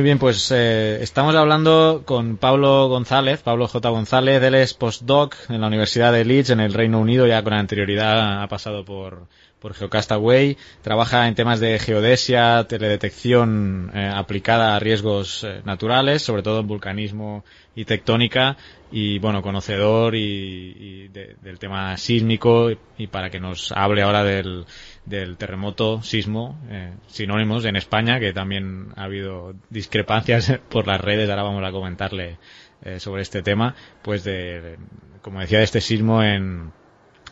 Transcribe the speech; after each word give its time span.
Muy 0.00 0.04
bien, 0.04 0.18
pues 0.18 0.50
eh, 0.50 1.02
estamos 1.02 1.34
hablando 1.34 2.04
con 2.06 2.38
Pablo 2.38 2.88
González, 2.88 3.42
Pablo 3.42 3.68
J. 3.68 3.86
González, 3.90 4.42
él 4.42 4.54
es 4.54 4.72
postdoc 4.72 5.36
en 5.50 5.60
la 5.60 5.66
Universidad 5.66 6.10
de 6.10 6.24
Leeds 6.24 6.48
en 6.48 6.60
el 6.60 6.72
Reino 6.72 6.98
Unido, 6.98 7.26
ya 7.26 7.42
con 7.42 7.52
anterioridad 7.52 8.42
ha 8.42 8.48
pasado 8.48 8.82
por, 8.82 9.26
por 9.58 9.74
Geocastaway, 9.74 10.56
trabaja 10.80 11.28
en 11.28 11.34
temas 11.34 11.60
de 11.60 11.78
geodesia, 11.78 12.64
teledetección 12.66 13.90
eh, 13.94 14.10
aplicada 14.10 14.74
a 14.74 14.78
riesgos 14.78 15.44
eh, 15.44 15.60
naturales, 15.66 16.22
sobre 16.22 16.42
todo 16.42 16.60
en 16.60 16.66
vulcanismo 16.66 17.44
y 17.74 17.84
tectónica, 17.84 18.56
y 18.90 19.18
bueno, 19.18 19.42
conocedor 19.42 20.16
y, 20.16 21.08
del 21.08 21.58
tema 21.58 21.98
sísmico, 21.98 22.70
y 22.96 23.06
para 23.08 23.28
que 23.28 23.38
nos 23.38 23.70
hable 23.72 24.00
ahora 24.00 24.24
del, 24.24 24.64
del 25.04 25.36
terremoto, 25.36 26.02
sismo, 26.02 26.58
eh, 26.68 26.92
sinónimos 27.06 27.64
en 27.64 27.76
España, 27.76 28.20
que 28.20 28.32
también 28.32 28.88
ha 28.96 29.04
habido 29.04 29.54
discrepancias 29.70 30.52
por 30.68 30.86
las 30.86 31.00
redes, 31.00 31.28
ahora 31.30 31.42
vamos 31.42 31.64
a 31.64 31.72
comentarle 31.72 32.38
eh, 32.82 33.00
sobre 33.00 33.22
este 33.22 33.42
tema, 33.42 33.74
pues 34.02 34.24
de, 34.24 34.78
como 35.22 35.40
decía, 35.40 35.58
de 35.58 35.64
este 35.64 35.80
sismo 35.80 36.22
en, 36.22 36.72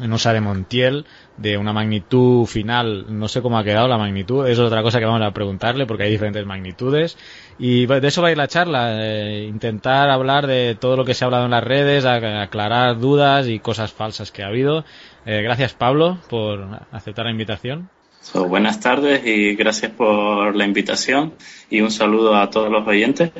en 0.00 0.12
Osa 0.12 0.32
de 0.32 0.40
Montiel, 0.40 1.06
de 1.38 1.56
una 1.56 1.72
magnitud 1.72 2.46
final, 2.46 3.06
no 3.08 3.28
sé 3.28 3.40
cómo 3.40 3.58
ha 3.58 3.64
quedado 3.64 3.88
la 3.88 3.96
magnitud, 3.96 4.46
eso 4.46 4.62
es 4.62 4.66
otra 4.66 4.82
cosa 4.82 4.98
que 4.98 5.04
vamos 5.04 5.22
a 5.22 5.30
preguntarle 5.30 5.86
porque 5.86 6.02
hay 6.02 6.10
diferentes 6.10 6.44
magnitudes. 6.44 7.16
Y 7.58 7.86
de 7.86 8.06
eso 8.06 8.22
va 8.22 8.28
a 8.28 8.30
ir 8.32 8.36
la 8.36 8.48
charla, 8.48 9.04
eh, 9.04 9.46
intentar 9.48 10.10
hablar 10.10 10.46
de 10.46 10.76
todo 10.78 10.96
lo 10.96 11.04
que 11.04 11.14
se 11.14 11.24
ha 11.24 11.26
hablado 11.26 11.44
en 11.44 11.52
las 11.52 11.64
redes, 11.64 12.04
aclarar 12.04 12.98
dudas 12.98 13.48
y 13.48 13.60
cosas 13.60 13.92
falsas 13.92 14.32
que 14.32 14.42
ha 14.42 14.48
habido. 14.48 14.84
Eh, 15.26 15.42
gracias 15.42 15.74
Pablo 15.74 16.18
por 16.28 16.66
aceptar 16.90 17.26
la 17.26 17.30
invitación. 17.30 17.88
buenas 18.34 18.80
tardes 18.80 19.24
y 19.24 19.54
gracias 19.54 19.92
por 19.92 20.54
la 20.56 20.64
invitación 20.64 21.34
y 21.70 21.80
un 21.80 21.90
saludo 21.90 22.36
a 22.36 22.50
todos 22.50 22.70
los 22.70 22.86
oyentes. 22.86 23.30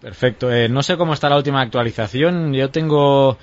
Perfecto. 0.00 0.50
Eh, 0.50 0.68
no 0.68 0.82
sé 0.82 0.96
cómo 0.96 1.12
está 1.12 1.28
la 1.28 1.36
última 1.36 1.60
actualización. 1.60 2.52
Yo 2.54 2.70
tengo 2.70 3.38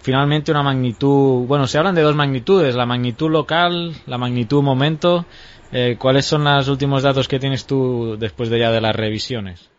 finalmente 0.00 0.50
una 0.50 0.62
magnitud. 0.62 1.46
Bueno, 1.46 1.66
se 1.66 1.78
hablan 1.78 1.94
de 1.94 2.02
dos 2.02 2.14
magnitudes: 2.14 2.74
la 2.74 2.86
magnitud 2.86 3.30
local, 3.30 3.94
la 4.06 4.18
magnitud 4.18 4.62
momento. 4.62 5.24
Eh, 5.72 5.96
¿Cuáles 5.98 6.26
son 6.26 6.44
los 6.44 6.68
últimos 6.68 7.02
datos 7.02 7.28
que 7.28 7.38
tienes 7.38 7.66
tú 7.66 8.16
después 8.18 8.50
de 8.50 8.58
ya 8.58 8.70
de 8.70 8.80
las 8.82 8.94
revisiones? 8.94 9.70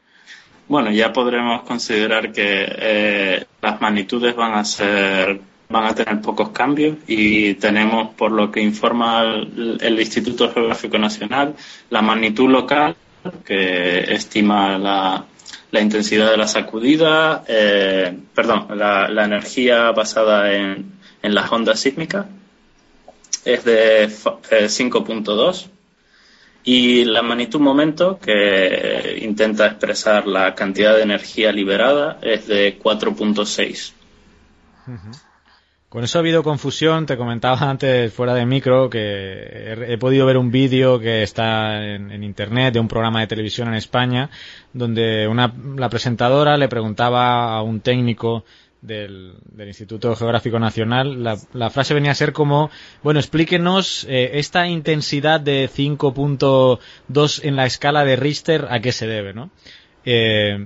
Bueno, 0.68 0.90
ya 0.92 1.14
podremos 1.14 1.62
considerar 1.64 2.32
que 2.32 3.46
las 3.62 3.82
magnitudes 3.82 4.36
van 4.36 4.54
a 4.54 4.66
ser 4.66 5.40
van 5.70 5.86
a 5.86 5.96
tener 5.96 6.22
pocos 6.22 6.50
cambios 6.50 6.98
y 7.08 7.56
tenemos, 7.56 8.14
por 8.14 8.32
lo 8.32 8.52
que 8.52 8.62
informa 8.62 9.24
el, 9.24 10.00
Instituto 10.00 10.52
Geográfico 10.52 10.98
Nacional, 11.00 11.56
la 11.90 12.02
magnitud 12.02 12.48
local 12.48 12.96
que 13.44 14.14
estima 14.14 14.78
la, 14.78 15.26
intensidad 15.82 16.32
de 16.32 16.38
la 16.38 16.48
sacudida, 16.48 17.44
eh, 17.48 18.18
perdón, 18.34 18.68
la, 18.78 19.26
energía 19.26 19.92
basada 19.92 20.54
en, 20.54 20.94
en 21.22 21.36
las 21.36 21.52
ondas 21.52 21.80
sísmicas 21.80 22.26
es 23.46 23.64
de 23.66 24.08
5.2 24.08 25.66
eh, 25.66 25.70
y 26.66 27.06
la 27.06 27.22
magnitud 27.22 27.60
momento 27.60 28.20
que 28.20 29.20
intenta 29.22 29.68
expresar 29.68 30.28
la 30.28 30.56
cantidad 30.56 30.96
de 30.96 31.02
energía 31.02 31.52
liberada 31.52 32.20
es 32.22 32.48
de 32.48 32.80
4.6. 32.80 33.94
Con 35.94 36.04
eso 36.04 36.18
ha 36.18 36.22
habido 36.22 36.42
confusión. 36.42 37.06
Te 37.06 37.18
comentaba 37.18 37.70
antes 37.70 38.12
fuera 38.12 38.34
de 38.34 38.48
micro 38.48 38.90
que 38.90 39.76
he, 39.90 39.98
podido 40.00 40.26
ver 40.26 40.40
un 40.40 40.50
vídeo 40.50 41.00
que 41.00 41.22
está 41.22 41.86
en, 41.86 42.24
internet 42.24 42.74
de 42.74 42.80
un 42.80 42.88
programa 42.88 43.20
de 43.20 43.28
televisión 43.28 43.68
en 43.68 43.76
España 43.76 44.32
donde 44.74 45.28
una, 45.28 45.54
la 45.76 45.90
presentadora 45.90 46.58
le 46.58 46.68
preguntaba 46.68 47.56
a 47.56 47.62
un 47.62 47.82
técnico 47.82 48.44
del, 48.82 49.36
Instituto 49.68 50.16
Geográfico 50.16 50.58
Nacional, 50.58 51.24
la, 51.24 51.70
frase 51.70 51.94
venía 51.94 52.10
a 52.10 52.16
ser 52.16 52.34
como, 52.34 52.72
bueno, 53.04 53.20
explíquenos 53.20 54.08
eh, 54.10 54.32
esta 54.40 54.66
intensidad 54.66 55.42
de 55.42 55.70
5.2 55.70 57.40
en 57.44 57.56
la 57.56 57.68
escala 57.68 58.04
de 58.04 58.16
Richter, 58.16 58.66
¿a 58.72 58.80
qué 58.80 58.92
se 58.92 59.06
debe, 59.06 59.36
no? 59.36 59.52
Eh, 60.06 60.66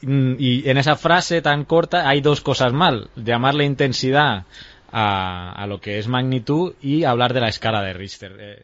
y 0.00 0.68
en 0.68 0.78
esa 0.78 0.96
frase 0.96 1.42
tan 1.42 1.64
corta 1.64 2.08
hay 2.08 2.20
dos 2.20 2.40
cosas 2.40 2.72
mal. 2.72 3.10
Llamarle 3.16 3.64
intensidad 3.64 4.44
a, 4.92 5.66
lo 5.68 5.80
que 5.80 5.98
es 5.98 6.08
magnitud 6.08 6.74
y 6.80 7.04
hablar 7.04 7.34
de 7.34 7.40
la 7.40 7.48
escala 7.48 7.82
de 7.82 7.92
Richter. 7.92 8.36
Eh, 8.38 8.62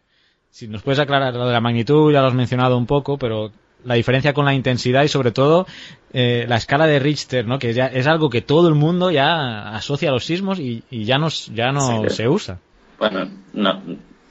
si 0.51 0.69
nos 0.69 0.83
puedes 0.83 1.01
aclarar 1.01 1.35
lo 1.35 1.47
de 1.47 1.53
la 1.53 1.61
magnitud, 1.61 2.13
ya 2.13 2.21
lo 2.21 2.29
has 2.29 2.35
mencionado 2.35 2.79
un 2.79 2.87
poco, 2.87 3.19
pero 3.19 3.53
la 3.85 3.95
diferencia 3.95 4.33
con 4.33 4.45
la 4.45 4.55
intensidad 4.55 5.03
y 5.03 5.09
sobre 5.09 5.33
todo 5.33 5.67
eh, 6.13 6.47
la 6.49 6.57
escala 6.57 6.87
de 6.87 6.99
Richter, 6.99 7.47
¿no? 7.47 7.59
Que 7.59 7.75
ya 7.75 7.87
es 7.87 8.07
algo 8.07 8.31
que 8.31 8.41
todo 8.41 8.69
el 8.69 8.75
mundo 8.75 9.11
ya 9.11 9.75
asocia 9.75 10.09
a 10.09 10.13
los 10.13 10.25
sismos 10.25 10.59
y, 10.59 10.83
ya 10.91 11.19
no, 11.19 11.29
ya 11.53 11.73
no 11.73 12.09
se 12.09 12.29
usa. 12.29 12.59
Bueno, 12.99 13.29
no, 13.53 13.83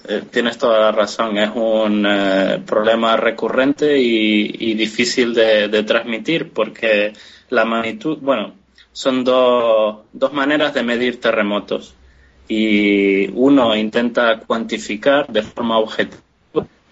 eh, 0.08 0.24
tienes 0.30 0.58
toda 0.58 0.80
la 0.80 0.91
razón, 0.91 1.38
es 1.38 1.52
un 1.56 2.06
eh, 2.08 2.62
problema 2.66 3.16
recurrente 3.16 3.97
y, 4.00 4.73
difícil 4.73 5.34
de, 5.34 5.84
transmitir 5.84 6.52
porque 6.52 7.14
la 7.50 7.66
magnitud, 7.66 8.17
bueno, 8.22 8.53
son 8.91 9.23
dos, 9.23 10.00
dos 10.11 10.34
maneras 10.34 10.73
de 10.73 10.84
medir 10.84 11.22
terremotos. 11.22 11.96
Y 12.47 13.29
uno 13.32 13.76
intenta 13.76 14.40
cuantificar 14.40 15.28
de 15.28 15.44
forma 15.44 15.78
objetiva 15.78 16.22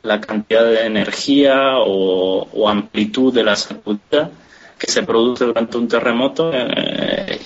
la 0.04 0.20
cantidad 0.20 0.64
de 0.66 0.86
energía 0.86 1.78
o, 1.78 2.68
amplitud 2.68 3.34
de 3.34 3.44
la 3.44 3.56
sacudida 3.56 4.32
que 4.78 4.90
se 4.90 5.04
produce 5.04 5.46
durante 5.46 5.78
un 5.78 5.88
terremoto 5.88 6.52
eh, 6.54 7.40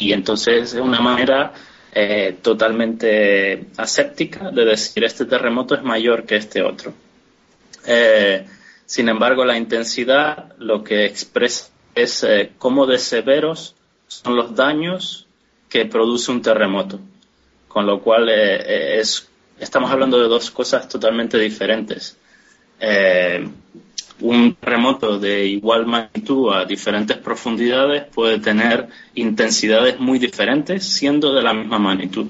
y 0.00 0.12
entonces 0.12 0.74
es 0.74 0.80
una 0.80 1.00
manera 1.00 1.52
eh, 2.00 2.36
totalmente 2.40 3.66
aséptica 3.76 4.52
de 4.52 4.64
decir 4.64 5.02
este 5.02 5.24
terremoto 5.24 5.74
es 5.74 5.82
mayor 5.82 6.24
que 6.26 6.36
este 6.36 6.62
otro. 6.62 6.94
Eh, 7.84 8.46
sin 8.86 9.08
embargo, 9.08 9.44
la 9.44 9.58
intensidad 9.58 10.56
lo 10.58 10.84
que 10.84 11.06
expresa 11.06 11.70
es 11.96 12.22
eh, 12.22 12.52
cómo 12.56 12.86
de 12.86 12.98
severos 12.98 13.74
son 14.06 14.36
los 14.36 14.54
daños 14.54 15.26
que 15.68 15.86
produce 15.86 16.30
un 16.30 16.40
terremoto. 16.40 17.00
Con 17.66 17.84
lo 17.84 18.00
cual 18.00 18.28
es, 18.28 19.28
estamos 19.58 19.90
hablando 19.90 20.20
de 20.20 20.28
dos 20.28 20.52
cosas 20.52 20.88
totalmente 20.88 21.36
diferentes 21.36 22.16
un 24.20 24.54
terremoto 24.54 25.18
de 25.18 25.46
igual 25.46 25.86
magnitud 25.86 26.52
a 26.52 26.64
diferentes 26.64 27.16
profundidades 27.18 28.04
puede 28.04 28.38
tener 28.38 28.88
intensidades 29.14 30.00
muy 30.00 30.18
diferentes 30.18 30.84
siendo 30.84 31.32
de 31.32 31.42
la 31.42 31.54
misma 31.54 31.78
magnitud. 31.78 32.26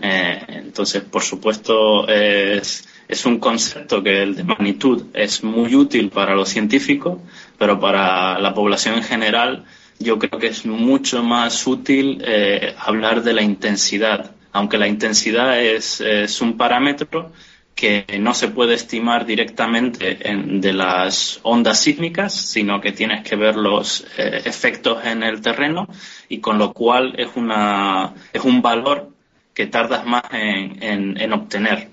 Eh, 0.00 0.40
entonces, 0.48 1.02
por 1.02 1.22
supuesto, 1.22 2.06
es, 2.08 2.88
es 3.08 3.26
un 3.26 3.38
concepto 3.38 4.02
que 4.02 4.22
el 4.22 4.36
de 4.36 4.44
magnitud 4.44 5.06
es 5.14 5.42
muy 5.42 5.74
útil 5.74 6.10
para 6.10 6.34
los 6.34 6.48
científicos, 6.48 7.18
pero 7.58 7.80
para 7.80 8.38
la 8.38 8.54
población 8.54 8.96
en 8.96 9.02
general 9.02 9.64
yo 9.98 10.18
creo 10.18 10.38
que 10.38 10.48
es 10.48 10.64
mucho 10.64 11.22
más 11.22 11.66
útil 11.66 12.22
eh, 12.24 12.74
hablar 12.78 13.22
de 13.22 13.32
la 13.32 13.42
intensidad, 13.42 14.32
aunque 14.52 14.78
la 14.78 14.86
intensidad 14.86 15.60
es, 15.60 16.00
un 16.40 16.56
parámetro 16.56 17.32
que 17.78 18.18
no 18.18 18.34
se 18.34 18.48
puede 18.48 18.74
estimar 18.74 19.24
directamente 19.24 20.16
de 20.16 20.72
las 20.72 21.38
ondas 21.44 21.78
sísmicas, 21.78 22.34
sino 22.34 22.80
que 22.80 22.90
tienes 22.90 23.22
que 23.22 23.36
ver 23.36 23.54
los 23.54 24.04
eh, 24.18 24.42
efectos 24.44 25.06
en 25.06 25.22
el 25.22 25.40
terreno 25.40 25.86
y 26.28 26.40
con 26.40 26.58
lo 26.58 26.72
cual 26.72 27.14
es, 27.16 27.28
una, 27.36 28.14
es 28.32 28.42
un 28.42 28.62
valor 28.62 29.10
que 29.54 29.66
tardas 29.66 30.04
más 30.04 30.24
en, 30.32 31.32
obtener. 31.32 31.88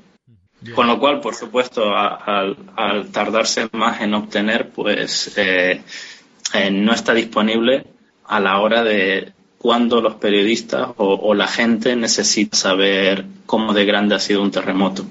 Con 0.74 0.88
lo 0.88 1.00
cual, 1.00 1.20
por 1.20 1.36
supuesto, 1.36 1.96
al, 1.96 2.58
tardarse 3.12 3.70
más 3.74 4.02
en 4.02 4.16
obtener, 4.16 4.72
pues 4.72 5.38
eh, 5.38 5.81
no 6.72 6.94
está 6.96 7.14
disponible 7.14 7.86
a 8.26 8.40
la 8.40 8.60
hora 8.60 8.84
de 8.84 9.34
cuando 9.60 10.02
los 10.02 10.16
periodistas 10.16 10.90
o, 10.98 11.36
la 11.36 11.48
gente 11.48 11.96
necesita 11.96 12.58
saber 12.58 13.24
cómo 13.46 13.72
de 13.76 13.86
grande 13.86 14.16
ha 14.16 14.20
sido 14.20 14.42
un 14.42 14.50
terremoto 14.50 15.06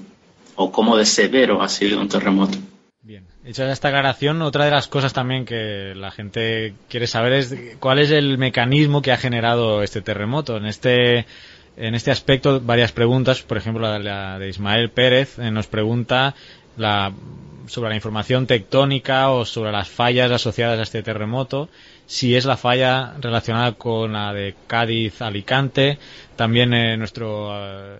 o 0.55 0.71
cómo 0.71 0.97
de 0.97 1.05
severo 1.05 1.61
ha 1.61 1.69
sido 1.69 1.99
un 1.99 2.09
terremoto. 2.09 2.57
Bien, 3.01 3.27
hecha 3.43 3.71
esta 3.71 3.89
aclaración, 3.89 4.41
otra 4.41 4.65
de 4.65 4.71
las 4.71 4.87
cosas 4.87 5.13
también 5.13 5.45
que 5.45 5.93
la 5.95 6.09
gente 6.09 6.73
quiere 6.89 7.05
saber 7.05 7.33
es 7.33 7.55
cuál 7.79 7.99
es 7.99 8.09
el 8.09 8.37
mecanismo 8.39 9.01
que 9.01 9.11
ha 9.11 9.17
generado 9.17 9.83
este 9.83 10.01
terremoto. 10.01 10.57
En 10.57 10.65
este, 10.65 11.25
en 11.77 11.93
este 11.93 12.09
aspecto, 12.09 12.59
varias 12.61 12.91
preguntas, 12.91 13.43
por 13.43 13.57
ejemplo, 13.57 13.99
la, 13.99 14.39
de 14.39 14.49
Ismael 14.49 14.89
Pérez 14.89 15.37
eh, 15.37 15.51
nos 15.51 15.67
pregunta 15.67 16.33
la, 16.77 17.13
sobre 17.67 17.89
la 17.89 17.95
información 17.95 18.47
tectónica 18.47 19.29
o 19.29 19.45
sobre 19.45 19.71
las 19.71 19.87
fallas 19.87 20.31
asociadas 20.31 20.79
a 20.79 20.83
este 20.83 21.03
terremoto 21.03 21.69
si 22.05 22.35
es 22.35 22.45
la 22.45 22.57
falla 22.57 23.13
relacionada 23.19 23.73
con 23.73 24.13
la 24.13 24.33
de 24.33 24.55
Cádiz-Alicante. 24.67 25.97
También 26.35 26.73
eh, 26.73 26.97
nuestro 26.97 27.51
eh, 27.53 27.99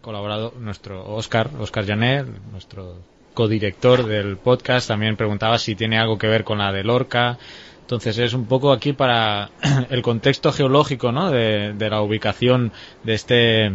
colaborador, 0.00 0.56
nuestro 0.56 1.06
Oscar, 1.14 1.50
Oscar 1.58 1.86
Janet, 1.86 2.26
nuestro 2.52 2.96
codirector 3.34 4.06
del 4.06 4.36
podcast, 4.36 4.88
también 4.88 5.16
preguntaba 5.16 5.58
si 5.58 5.74
tiene 5.74 5.98
algo 5.98 6.18
que 6.18 6.26
ver 6.26 6.44
con 6.44 6.58
la 6.58 6.72
de 6.72 6.84
Lorca. 6.84 7.38
Entonces 7.80 8.18
es 8.18 8.34
un 8.34 8.46
poco 8.46 8.72
aquí 8.72 8.92
para 8.92 9.50
el 9.90 10.02
contexto 10.02 10.52
geológico, 10.52 11.12
¿no? 11.12 11.30
De, 11.30 11.74
la 11.78 12.02
ubicación 12.02 12.72
de 13.04 13.14
este 13.14 13.72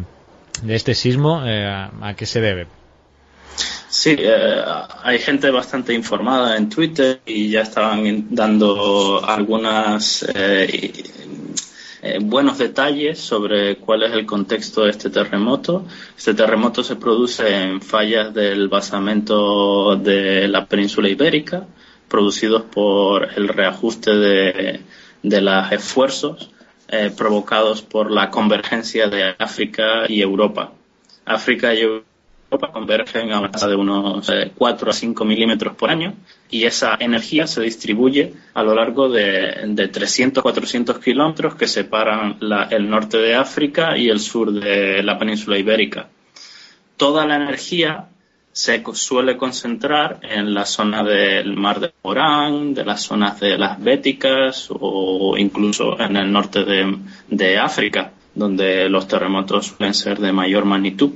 de 0.62 0.76
este 0.76 0.96
sismo, 0.96 1.42
eh, 1.46 1.66
a 1.66 2.14
qué 2.16 2.26
se 2.26 2.40
debe. 2.40 2.68
Sí, 3.96 4.16
eh, 4.20 4.62
hay 5.04 5.20
gente 5.20 5.50
bastante 5.52 5.94
informada 5.94 6.58
en 6.58 6.70
Twitter 6.70 7.22
y 7.26 7.50
ya 7.50 7.62
estaban 7.62 8.28
dando 8.30 9.24
algunos 9.26 10.26
eh, 10.36 10.92
eh, 12.06 12.20
buenos 12.22 12.58
detalles 12.60 13.20
sobre 13.20 13.78
cuál 13.78 14.04
es 14.04 14.14
el 14.14 14.26
contexto 14.26 14.84
de 14.84 14.92
este 14.92 15.10
terremoto. 15.10 15.86
Este 16.16 16.34
terremoto 16.34 16.84
se 16.84 16.96
produce 16.96 17.64
en 17.64 17.82
fallas 17.82 18.34
del 18.34 18.68
basamento 18.68 19.96
de 19.96 20.48
la 20.48 20.68
península 20.68 21.10
ibérica, 21.10 21.66
producidos 22.08 22.64
por 22.64 23.30
el 23.36 23.48
reajuste 23.48 24.16
de, 24.16 24.82
de 25.24 25.42
los 25.42 25.72
esfuerzos 25.72 26.52
provocados 27.18 27.82
por 27.82 28.12
la 28.12 28.30
convergencia 28.30 29.08
de 29.10 29.36
África 29.40 30.06
y 30.08 30.22
Europa. 30.22 30.72
África 31.26 31.74
y 31.74 31.82
Europa 31.82 32.15
convergen 32.60 33.32
a 33.32 33.40
una 33.40 33.50
de 33.50 33.76
unos 33.76 34.32
4 34.56 34.88
eh, 34.88 34.90
a 34.90 34.94
5 34.94 35.26
milímetros 35.26 35.76
por 35.76 35.90
año 35.90 36.14
y 36.50 36.66
esa 36.66 36.98
energía 37.00 37.48
se 37.48 37.62
distribuye 37.62 38.34
a 38.54 38.64
lo 38.64 38.76
largo 38.76 39.10
de, 39.10 39.66
de 39.68 39.88
300 39.88 40.44
400 40.44 41.00
kilómetros 41.00 41.56
que 41.56 41.68
separan 41.68 42.38
el 42.70 42.90
norte 42.90 43.18
de 43.18 43.36
África 43.36 43.98
y 43.98 44.10
el 44.10 44.20
sur 44.20 44.52
de 44.52 45.04
la 45.04 45.18
península 45.18 45.58
ibérica. 45.58 46.10
Toda 46.98 47.26
la 47.26 47.36
energía 47.36 48.10
se 48.56 48.82
suele 48.94 49.36
concentrar 49.36 50.20
en 50.22 50.54
la 50.54 50.66
zona 50.66 51.04
del 51.04 51.58
mar 51.58 51.82
de 51.82 51.92
Morán, 52.04 52.74
de 52.74 52.86
las 52.86 53.02
zonas 53.02 53.38
de 53.42 53.58
las 53.58 53.84
Béticas 53.84 54.68
o 54.70 55.36
incluso 55.38 56.00
en 56.00 56.16
el 56.16 56.32
norte 56.32 56.64
de, 56.64 56.98
de 57.28 57.58
África, 57.58 58.14
donde 58.34 58.88
los 58.88 59.10
terremotos 59.10 59.68
suelen 59.68 59.94
ser 59.94 60.20
de 60.20 60.32
mayor 60.32 60.64
magnitud 60.64 61.12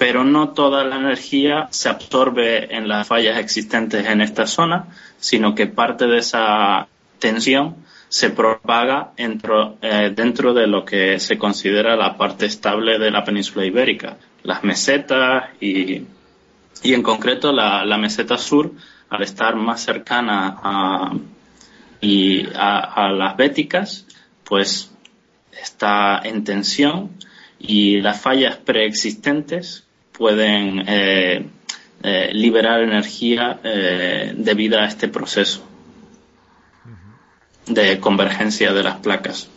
pero 0.00 0.24
no 0.24 0.54
toda 0.54 0.82
la 0.82 0.96
energía 0.96 1.68
se 1.72 1.90
absorbe 1.90 2.74
en 2.74 2.88
las 2.88 3.06
fallas 3.06 3.36
existentes 3.36 4.06
en 4.06 4.22
esta 4.22 4.46
zona, 4.46 4.86
sino 5.18 5.54
que 5.54 5.66
parte 5.66 6.06
de 6.06 6.16
esa 6.16 6.88
tensión 7.18 7.76
se 8.08 8.30
propaga 8.30 9.12
dentro, 9.18 9.76
eh, 9.82 10.10
dentro 10.16 10.54
de 10.54 10.66
lo 10.66 10.86
que 10.86 11.20
se 11.20 11.36
considera 11.36 11.96
la 11.96 12.16
parte 12.16 12.46
estable 12.46 12.98
de 12.98 13.10
la 13.10 13.24
península 13.24 13.66
ibérica, 13.66 14.16
las 14.42 14.64
mesetas 14.64 15.50
y, 15.60 16.06
y 16.82 16.94
en 16.94 17.02
concreto 17.02 17.52
la, 17.52 17.98
meseta 17.98 18.38
sur, 18.38 18.72
al 19.10 19.22
estar 19.22 19.54
más 19.54 19.82
cercana 19.82 20.56
a, 20.62 21.12
y 22.00 22.46
a 22.54 23.10
las 23.10 23.36
béticas, 23.36 24.06
pues 24.44 24.90
está 25.52 26.22
en 26.24 26.42
tensión 26.42 27.10
y 27.58 28.00
las 28.00 28.18
fallas 28.18 28.56
preexistentes 28.56 29.86
pueden 30.12 30.84
eh, 30.86 31.46
eh, 32.02 32.30
liberar 32.32 32.82
energía 32.82 33.60
eh, 33.62 34.32
debido 34.36 34.78
a 34.78 34.86
este 34.86 35.08
proceso 35.08 35.66
de 37.66 38.00
convergencia 38.00 38.72
de 38.72 38.82
las 38.82 38.96
placas. 38.96 39.48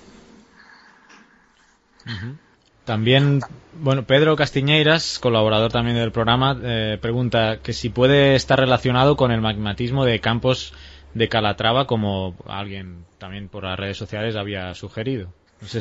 También, 2.86 3.40
bueno, 3.74 4.04
Pedro 4.04 4.36
Castiñeiras, 4.36 5.20
colaborador 5.20 5.72
también 5.72 5.96
del 5.96 6.12
programa, 6.12 6.60
pregunta 7.02 7.60
que 7.64 7.74
si 7.74 7.90
puede 7.90 8.36
estar 8.36 8.60
relacionado 8.60 9.16
con 9.16 9.32
el 9.32 9.42
magmatismo 9.42 10.06
de 10.06 10.20
campos 10.20 10.74
de 11.14 11.30
Calatrava, 11.30 11.88
como 11.88 12.36
alguien 12.46 13.06
también 13.18 13.48
por 13.48 13.64
las 13.64 13.80
redes 13.80 13.98
sociales 13.98 14.36
había 14.36 14.76
sugerido. 14.76 15.30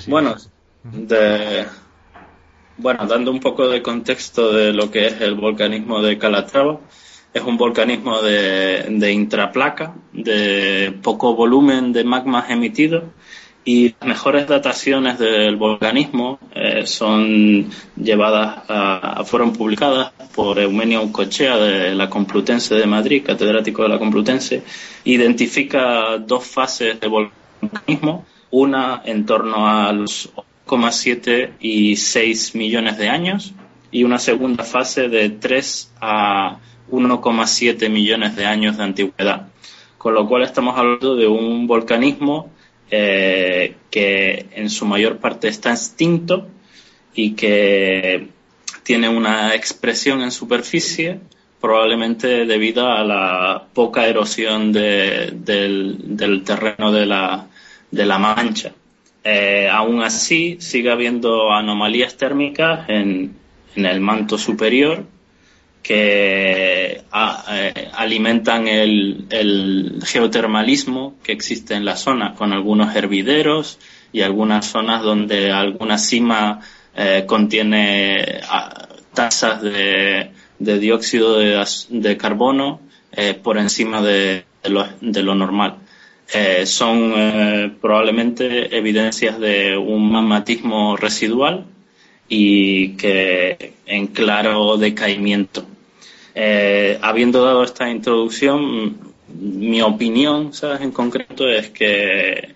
bueno, 0.06 0.36
de, 0.84 1.66
bueno, 2.76 3.06
dando 3.06 3.30
un 3.30 3.40
poco 3.40 3.68
de 3.68 3.82
contexto 3.82 4.52
de 4.52 4.72
lo 4.72 4.90
que 4.90 5.06
es 5.06 5.20
el 5.20 5.34
volcanismo 5.34 6.02
de 6.02 6.18
Calatrava, 6.18 6.80
es 7.32 7.42
un 7.42 7.56
volcanismo 7.56 8.20
de, 8.20 9.12
intraplaca, 9.12 9.94
de 10.12 10.94
poco 11.02 11.34
volumen 11.34 11.92
de 11.92 12.04
magmas 12.04 12.50
emitidos 12.50 13.04
y 13.64 13.94
las 14.00 14.08
mejores 14.08 14.48
dataciones 14.48 15.18
del 15.18 15.56
volcanismo 15.56 16.38
eh, 16.54 16.82
son 16.84 17.70
llevadas 17.96 18.64
fueron 19.26 19.52
publicadas 19.52 20.12
por 20.34 20.58
Eumenio 20.58 21.10
Cochea 21.12 21.56
de 21.56 21.94
la 21.94 22.10
Complutense 22.10 22.74
de 22.74 22.86
Madrid, 22.86 23.22
catedrático 23.24 23.82
de 23.82 23.88
la 23.88 23.98
Complutense, 23.98 24.62
identifica 25.04 26.18
dos 26.18 26.44
fases 26.44 26.98
de 27.00 27.08
volcanismo, 27.08 28.26
una 28.50 29.02
en 29.04 29.24
torno 29.24 29.66
a 29.68 29.92
los 29.92 30.30
1,7 30.72 31.52
y 31.60 31.96
6 31.96 32.54
millones 32.54 32.96
de 32.96 33.08
años 33.08 33.52
y 33.90 34.04
una 34.04 34.18
segunda 34.18 34.64
fase 34.64 35.08
de 35.08 35.28
3 35.28 35.92
a 36.00 36.58
1,7 36.90 37.90
millones 37.90 38.36
de 38.36 38.46
años 38.46 38.78
de 38.78 38.84
antigüedad. 38.84 39.48
Con 39.98 40.14
lo 40.14 40.26
cual 40.26 40.42
estamos 40.42 40.78
hablando 40.78 41.14
de 41.14 41.26
un 41.26 41.66
volcanismo 41.66 42.50
eh, 42.90 43.76
que 43.90 44.46
en 44.54 44.70
su 44.70 44.86
mayor 44.86 45.18
parte 45.18 45.48
está 45.48 45.70
extinto 45.70 46.48
y 47.14 47.32
que 47.32 48.28
tiene 48.82 49.08
una 49.08 49.54
expresión 49.54 50.22
en 50.22 50.30
superficie 50.30 51.20
probablemente 51.60 52.44
debido 52.44 52.90
a 52.90 53.04
la 53.04 53.66
poca 53.72 54.06
erosión 54.06 54.72
del, 54.72 55.44
del, 55.44 56.42
terreno 56.44 56.90
de 56.90 57.06
la, 57.06 57.46
de 57.90 58.04
la 58.04 58.18
mancha. 58.18 58.72
Eh, 59.24 59.68
aún 59.70 60.02
así 60.02 60.56
sigue 60.60 60.90
habiendo 60.90 61.52
anomalías 61.52 62.16
térmicas 62.16 62.88
en, 62.88 63.36
el 63.76 64.00
manto 64.00 64.36
superior 64.36 65.06
que 65.82 67.02
eh, 67.48 67.90
alimentan 67.94 68.68
el, 68.68 69.98
geotermalismo 70.04 71.14
que 71.22 71.32
existe 71.32 71.74
en 71.74 71.84
la 71.84 71.96
zona, 71.96 72.34
con 72.34 72.52
algunos 72.52 72.94
hervideros 72.94 73.78
y 74.12 74.22
algunas 74.22 74.66
zonas 74.66 75.02
donde 75.02 75.52
alguna 75.52 75.98
cima 75.98 76.60
eh, 76.94 77.24
contiene 77.26 78.40
tasas 79.14 79.62
de, 79.62 80.32
dióxido 80.58 81.38
de, 81.38 82.16
carbono 82.16 82.80
por 83.42 83.58
encima 83.58 84.02
de 84.02 84.44
lo 84.64 85.34
normal. 85.34 85.81
Eh, 86.34 86.64
son 86.64 87.12
eh, 87.14 87.70
probablemente 87.78 88.74
evidencias 88.74 89.38
de 89.38 89.76
un 89.76 90.10
magmatismo 90.10 90.96
residual 90.96 91.66
y 92.26 92.96
que 92.96 93.74
en 93.84 94.06
claro 94.06 94.78
decaimiento. 94.78 95.66
Eh, 96.34 96.98
habiendo 97.02 97.44
dado 97.44 97.62
esta 97.62 97.90
introducción, 97.90 98.96
mi 99.38 99.82
opinión, 99.82 100.54
¿sabes? 100.54 100.80
En 100.80 100.92
concreto 100.92 101.46
es 101.46 101.68
que 101.68 102.54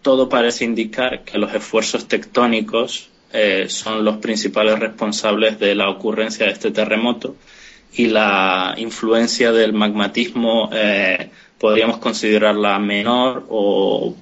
todo 0.00 0.28
parece 0.28 0.64
indicar 0.64 1.24
que 1.24 1.38
los 1.38 1.52
esfuerzos 1.52 2.06
tectónicos 2.06 3.10
son 3.68 4.04
los 4.04 4.16
principales 4.18 4.78
responsables 4.78 5.58
de 5.58 5.74
la 5.74 5.88
ocurrencia 5.88 6.46
de 6.46 6.52
este 6.52 6.70
terremoto 6.72 7.36
y 7.94 8.06
la 8.06 8.74
influencia 8.76 9.52
del 9.52 9.72
magmatismo 9.72 10.68
podríamos 11.62 11.98
considerarla 11.98 12.76
menor 12.80 13.46
o 13.48 14.16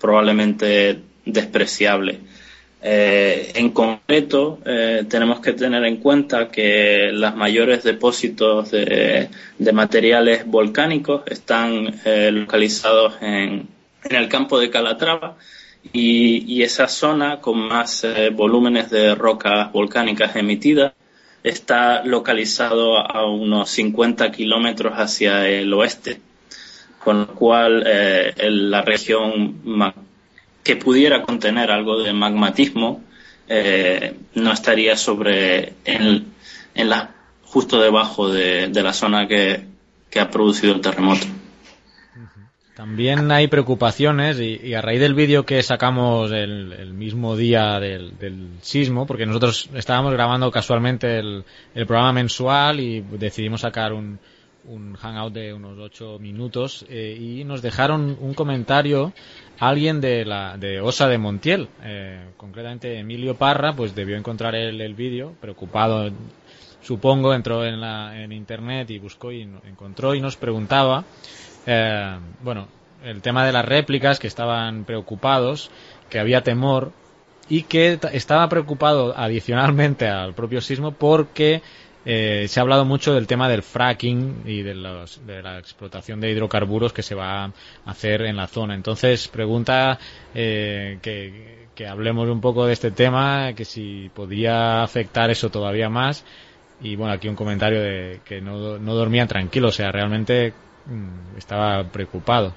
probablemente 0.00 0.98
despreciable. 1.24 2.18
Eh, 2.82 3.52
en 3.54 3.70
concreto, 3.70 4.58
tenemos 5.08 5.38
que 5.38 5.52
tener 5.52 5.84
en 5.84 5.98
cuenta 5.98 6.48
que 6.48 7.10
los 7.12 7.36
mayores 7.36 7.84
depósitos 7.84 8.72
de, 8.72 9.28
materiales 9.72 10.44
volcánicos 10.44 11.22
están 11.28 11.94
localizados 12.32 13.14
en, 13.20 13.68
el 14.10 14.28
campo 14.28 14.58
de 14.58 14.68
Calatrava 14.68 15.36
y, 15.92 16.62
esa 16.62 16.88
zona 16.88 17.40
con 17.40 17.58
más 17.58 18.04
eh, 18.04 18.30
volúmenes 18.30 18.90
de 18.90 19.14
rocas 19.14 19.72
volcánicas 19.72 20.36
emitidas 20.36 20.92
está 21.42 22.04
localizado 22.04 22.98
a 22.98 23.26
unos 23.26 23.70
50 23.70 24.30
kilómetros 24.30 24.92
hacia 24.94 25.48
el 25.48 25.72
oeste, 25.74 26.20
con 27.02 27.20
lo 27.20 27.26
cual 27.28 27.84
eh, 27.86 28.34
la 28.50 28.82
región 28.82 29.60
que 30.62 30.76
pudiera 30.76 31.22
contener 31.22 31.70
algo 31.70 32.02
de 32.02 32.12
magmatismo 32.12 33.02
eh, 33.48 34.14
no 34.34 34.52
estaría 34.52 34.96
sobre 34.96 35.74
en, 35.84 36.26
la, 36.74 37.10
justo 37.44 37.80
debajo 37.80 38.28
de, 38.28 38.70
la 38.72 38.92
zona 38.92 39.26
que 39.26 39.66
ha 40.20 40.30
producido 40.30 40.74
el 40.74 40.80
terremoto. 40.80 41.26
También 42.82 43.30
hay 43.30 43.48
preocupaciones 43.48 44.40
y, 44.40 44.72
a 44.74 44.80
raíz 44.80 44.98
del 44.98 45.14
vídeo 45.14 45.44
que 45.44 45.62
sacamos 45.62 46.32
el, 46.32 46.94
mismo 46.94 47.36
día 47.36 47.78
del, 47.78 48.12
sismo, 48.62 49.06
porque 49.06 49.26
nosotros 49.26 49.68
estábamos 49.74 50.12
grabando 50.14 50.50
casualmente 50.50 51.18
el, 51.18 51.44
programa 51.86 52.14
mensual 52.14 52.80
y 52.80 53.00
decidimos 53.00 53.60
sacar 53.60 53.92
un, 53.92 54.18
hangout 54.96 55.32
de 55.32 55.52
unos 55.52 55.78
ocho 55.78 56.18
minutos 56.18 56.84
eh, 56.88 57.16
y 57.18 57.44
nos 57.44 57.62
dejaron 57.62 58.16
un 58.20 58.34
comentario 58.34 59.12
alguien 59.58 60.00
de 60.00 60.24
la 60.24 60.56
de 60.56 60.80
Osa 60.80 61.08
de 61.08 61.18
Montiel, 61.18 61.68
eh, 61.82 62.30
concretamente 62.36 62.98
Emilio 62.98 63.36
Parra, 63.36 63.74
pues 63.74 63.94
debió 63.94 64.16
encontrar 64.16 64.54
el, 64.54 64.80
el 64.80 64.94
vídeo, 64.94 65.34
preocupado 65.40 66.10
supongo, 66.82 67.32
entró 67.32 67.64
en, 67.64 67.80
la, 67.80 68.20
en 68.20 68.32
internet 68.32 68.90
y 68.90 68.98
buscó 68.98 69.30
y 69.30 69.42
encontró 69.42 70.14
y 70.14 70.20
nos 70.20 70.36
preguntaba 70.36 71.04
eh, 71.66 72.18
bueno, 72.42 72.68
el 73.04 73.20
tema 73.22 73.46
de 73.46 73.52
las 73.52 73.64
réplicas, 73.64 74.18
que 74.18 74.26
estaban 74.26 74.84
preocupados, 74.84 75.70
que 76.08 76.18
había 76.18 76.42
temor 76.42 76.92
y 77.48 77.62
que 77.62 77.98
estaba 78.12 78.48
preocupado 78.48 79.14
adicionalmente 79.16 80.08
al 80.08 80.34
propio 80.34 80.60
sismo 80.60 80.92
porque 80.92 81.62
eh, 82.04 82.46
se 82.48 82.60
ha 82.60 82.62
hablado 82.62 82.84
mucho 82.84 83.14
del 83.14 83.26
tema 83.26 83.48
del 83.48 83.62
fracking 83.62 84.42
y 84.44 84.62
de, 84.62 84.74
la 84.74 85.58
explotación 85.58 86.20
de 86.20 86.30
hidrocarburos 86.30 86.92
que 86.92 87.02
se 87.02 87.14
va 87.14 87.44
a 87.44 87.52
hacer 87.86 88.22
en 88.22 88.36
la 88.36 88.46
zona. 88.46 88.74
Entonces 88.74 89.28
pregunta 89.28 89.98
eh, 90.34 90.98
que, 91.02 91.86
hablemos 91.86 92.28
un 92.28 92.40
poco 92.40 92.64
de 92.64 92.74
este 92.74 92.92
tema, 92.92 93.54
que 93.54 93.64
si 93.64 94.08
podía 94.14 94.84
afectar 94.84 95.30
eso 95.30 95.50
todavía 95.50 95.88
más. 95.88 96.24
Y 96.80 96.94
bueno, 96.94 97.12
aquí 97.12 97.28
un 97.28 97.34
comentario 97.34 97.80
de 97.80 98.20
que 98.24 98.40
no, 98.40 98.78
no 98.78 98.94
dormían 98.94 99.26
tranquilos, 99.26 99.74
o 99.74 99.76
sea, 99.76 99.90
realmente 99.90 100.52
Mm, 100.86 101.36
estaba 101.38 101.84
preocupado. 101.84 102.54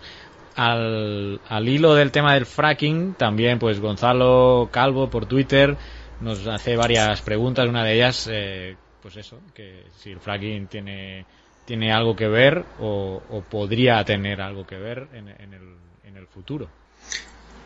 Al, 0.55 1.41
al, 1.47 1.67
hilo 1.69 1.95
del 1.95 2.11
tema 2.11 2.33
del 2.33 2.45
fracking, 2.45 3.13
también 3.15 3.59
pues 3.59 3.79
Gonzalo 3.79 4.69
Calvo 4.71 5.09
por 5.09 5.25
Twitter 5.25 5.75
nos 6.21 6.47
hace 6.47 6.75
varias 6.75 7.21
preguntas. 7.21 7.67
Una 7.67 7.83
de 7.83 7.93
ellas, 7.93 8.29
eh, 8.31 8.77
pues 9.05 9.17
eso, 9.17 9.37
que 9.53 9.83
si 9.99 10.09
el 10.09 10.19
fracking 10.19 10.65
tiene, 10.65 11.27
tiene 11.63 11.93
algo 11.93 12.15
que 12.15 12.27
ver 12.27 12.65
o, 12.79 13.21
podría 13.51 14.03
tener 14.03 14.41
algo 14.41 14.65
que 14.65 14.77
ver 14.77 15.07
en, 15.13 15.27
el, 15.27 15.75
en 16.05 16.17
el 16.17 16.25
futuro. 16.25 16.67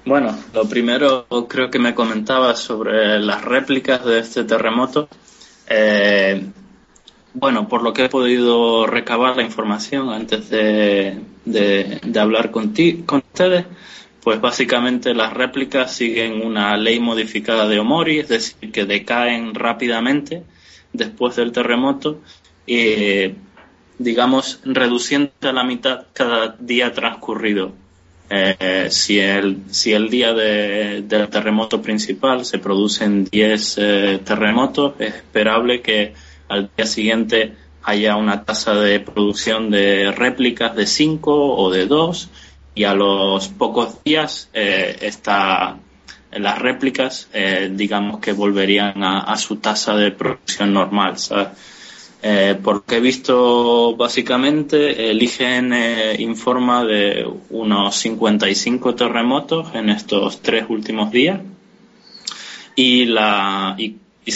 Bueno, 0.03 0.37
lo 0.53 0.67
primero 0.67 1.27
creo 1.47 1.71
que 1.71 1.79
me 1.79 1.95
comentaba 1.95 2.57
sobre 2.57 3.21
las 3.21 3.41
réplicas 3.45 4.03
de 4.03 4.19
este 4.19 4.43
terremoto. 4.43 5.07
Eh, 5.69 6.45
bueno, 7.35 7.69
por 7.69 7.83
lo 7.83 7.93
que 7.93 8.03
he 8.03 8.09
podido 8.09 8.85
recabar 8.85 9.37
la 9.37 9.43
información 9.43 10.09
antes 10.09 10.49
de, 10.49 11.21
hablar 12.19 12.51
con, 12.51 12.73
con 13.05 13.19
ustedes, 13.19 13.65
pues 14.21 14.41
básicamente 14.41 15.13
las 15.13 15.31
réplicas 15.31 15.95
siguen 15.95 16.45
una 16.45 16.75
ley 16.75 16.99
modificada 16.99 17.65
de 17.65 17.79
Omori, 17.79 18.19
es 18.19 18.27
decir, 18.27 18.73
que 18.73 18.83
decaen 18.83 19.55
rápidamente 19.55 20.43
después 20.93 21.35
del 21.35 21.51
terremoto, 21.51 22.19
y, 22.65 23.33
digamos, 23.97 24.59
reduciendo 24.63 25.31
a 25.41 25.53
la 25.53 25.63
mitad 25.63 26.05
cada 26.13 26.55
día 26.59 26.93
transcurrido. 26.93 27.73
Eh, 28.31 28.89
si, 28.91 29.19
el, 29.19 29.63
si 29.71 29.93
el 29.93 30.09
día 30.09 30.33
del 30.33 31.07
terremoto 31.07 31.81
principal 31.81 32.45
se 32.45 32.59
producen 32.59 33.25
10 33.25 33.77
eh, 33.79 34.19
terremotos, 34.23 34.93
es 34.99 35.15
esperable 35.15 35.81
que 35.81 36.13
al 36.47 36.69
día 36.77 36.85
siguiente 36.85 37.55
haya 37.81 38.15
una 38.17 38.43
tasa 38.43 38.75
de 38.75 38.99
producción 38.99 39.71
de 39.71 40.11
réplicas 40.11 40.75
de 40.75 40.85
5 40.85 41.55
o 41.55 41.71
de 41.71 41.87
2 41.87 42.29
y 42.75 42.83
a 42.83 42.93
los 42.93 43.47
pocos 43.47 44.03
días 44.03 44.49
eh, 44.53 44.95
las 46.31 46.59
réplicas 46.59 47.29
eh, 47.33 47.69
digamos 47.71 48.19
que 48.19 48.33
volverían 48.33 49.03
a, 49.03 49.35
su 49.37 49.57
tasa 49.57 49.95
de 49.95 50.11
producción 50.11 50.73
normal. 50.73 51.15
Eh, 52.21 52.59
porque 52.61 52.97
he 52.97 52.99
visto 52.99 53.95
básicamente 53.95 55.09
el 55.09 55.23
IGN 55.23 56.19
informa 56.19 56.83
de 56.83 57.25
unos 57.49 57.95
55 57.95 58.93
terremotos 58.93 59.73
en 59.73 59.89
estos 59.89 60.41
tres 60.41 60.65
últimos 60.67 61.11
días 61.11 61.39
y 62.75 63.05
la 63.05 63.75
y 63.77 63.95
y 64.29 64.31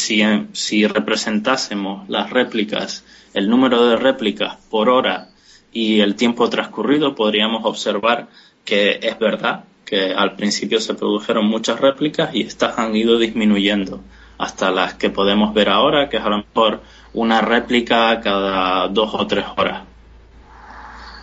si, 0.54 0.88
representásemos 0.88 2.10
las 2.10 2.32
réplicas, 2.32 3.06
el 3.36 3.48
número 3.48 3.86
de 3.86 3.96
réplicas 3.96 4.58
por 4.72 4.90
hora 4.90 5.30
y 5.72 6.00
el 6.00 6.16
tiempo 6.16 6.50
transcurrido, 6.50 7.14
podríamos 7.14 7.64
observar 7.66 8.28
que 8.66 9.00
es 9.02 9.20
verdad 9.20 9.66
que 9.86 10.14
al 10.14 10.36
principio 10.36 10.80
se 10.80 10.94
produjeron 10.94 11.46
muchas 11.46 11.80
réplicas 11.80 12.34
y 12.34 12.42
estas 12.42 12.78
han 12.78 12.96
ido 12.96 13.18
disminuyendo 13.18 14.02
hasta 14.38 14.72
las 14.72 14.96
que 14.96 15.10
podemos 15.10 15.54
ver 15.54 15.70
ahora, 15.70 16.10
que 16.10 16.18
es 16.18 16.24
a 16.24 16.30
lo 16.30 16.38
mejor 16.38 16.82
una 17.14 17.42
réplica 17.42 18.20
cada 18.22 18.88
dos 18.88 19.14
o 19.14 19.28
tres 19.28 19.46
horas. 19.56 19.84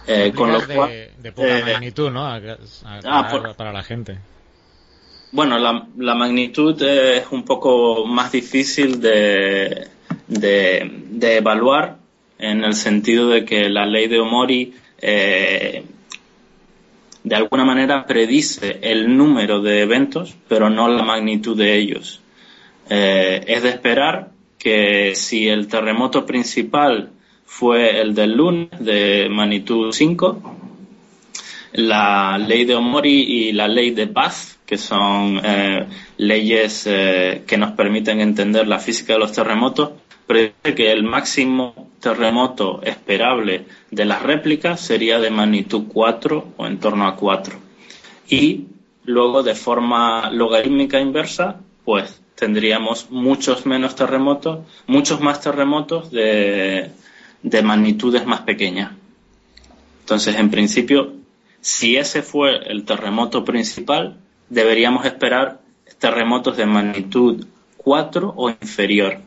Eh, 0.06 0.32
con 0.34 0.52
lo 0.52 0.66
cual, 0.66 0.90
de, 1.18 1.32
poca 1.32 1.58
eh, 1.58 1.64
magnitud, 1.64 2.10
¿no? 2.10 2.26
Ah, 2.26 3.52
para 3.56 3.72
la 3.72 3.82
gente. 3.82 4.18
Bueno, 5.32 5.58
la, 5.58 6.14
magnitud 6.14 6.80
es 6.82 7.24
un 7.30 7.44
poco 7.44 8.04
más 8.04 8.32
difícil 8.32 9.00
de, 9.00 9.86
de, 10.26 11.36
evaluar 11.36 11.98
en 12.38 12.64
el 12.64 12.74
sentido 12.74 13.28
de 13.28 13.44
que 13.44 13.68
la 13.68 13.86
ley 13.86 14.08
de 14.08 14.18
Omori 14.18 14.74
eh, 15.00 15.84
de 17.30 17.36
alguna 17.36 17.64
manera 17.64 18.06
predice 18.06 18.80
el 18.82 19.16
número 19.16 19.62
de 19.62 19.82
eventos, 19.82 20.34
pero 20.48 20.68
no 20.68 20.88
la 20.88 21.04
magnitud 21.04 21.56
de 21.56 21.76
ellos. 21.76 22.20
Eh, 22.88 23.44
es 23.46 23.62
de 23.62 23.68
esperar 23.68 24.32
que 24.58 25.14
si 25.14 25.46
el 25.46 25.68
terremoto 25.68 26.26
principal 26.26 27.10
fue 27.46 28.00
el 28.00 28.16
del 28.16 28.32
lunes 28.32 28.70
de 28.80 29.28
magnitud 29.30 29.92
5, 29.92 30.42
la 31.74 32.36
ley 32.36 32.64
de 32.64 32.74
Omori 32.74 33.22
y 33.22 33.52
la 33.52 33.68
ley 33.68 33.92
de 33.92 34.06
Bath 34.06 34.56
que 34.70 34.78
son 34.78 35.40
eh, 35.42 35.84
leyes 36.16 36.86
eh, 36.86 37.42
que 37.44 37.58
nos 37.58 37.72
permiten 37.72 38.20
entender 38.20 38.68
la 38.68 38.78
física 38.78 39.14
de 39.14 39.18
los 39.18 39.32
terremotos, 39.32 39.90
predice 40.28 40.76
que 40.76 40.92
el 40.92 41.02
máximo 41.02 41.88
terremoto 41.98 42.80
esperable 42.84 43.66
de 43.90 44.04
las 44.04 44.22
réplicas 44.22 44.80
sería 44.80 45.18
de 45.18 45.28
magnitud 45.28 45.86
4 45.92 46.54
o 46.56 46.66
en 46.68 46.78
torno 46.78 47.08
a 47.08 47.16
4. 47.16 47.58
Y 48.28 48.66
luego 49.06 49.42
de 49.42 49.56
forma 49.56 50.30
logarítmica 50.30 51.00
inversa, 51.00 51.56
pues 51.84 52.22
tendríamos 52.36 53.10
muchos 53.10 53.66
menos 53.66 53.96
terremotos, 53.96 54.60
muchos 54.86 55.20
más 55.20 55.40
terremotos 55.40 56.12
de, 56.12 56.92
de 57.42 57.62
magnitudes 57.62 58.24
más 58.24 58.42
pequeñas. 58.42 58.92
Entonces, 60.02 60.36
en 60.36 60.48
principio, 60.48 61.12
si 61.60 61.96
ese 61.96 62.22
fue 62.22 62.70
el 62.70 62.84
terremoto 62.84 63.44
principal, 63.44 64.20
deberíamos 64.50 65.06
esperar 65.06 65.60
terremotos 65.98 66.56
de 66.56 66.66
magnitud 66.66 67.46
4 67.78 68.34
o 68.36 68.50
inferior. 68.50 69.18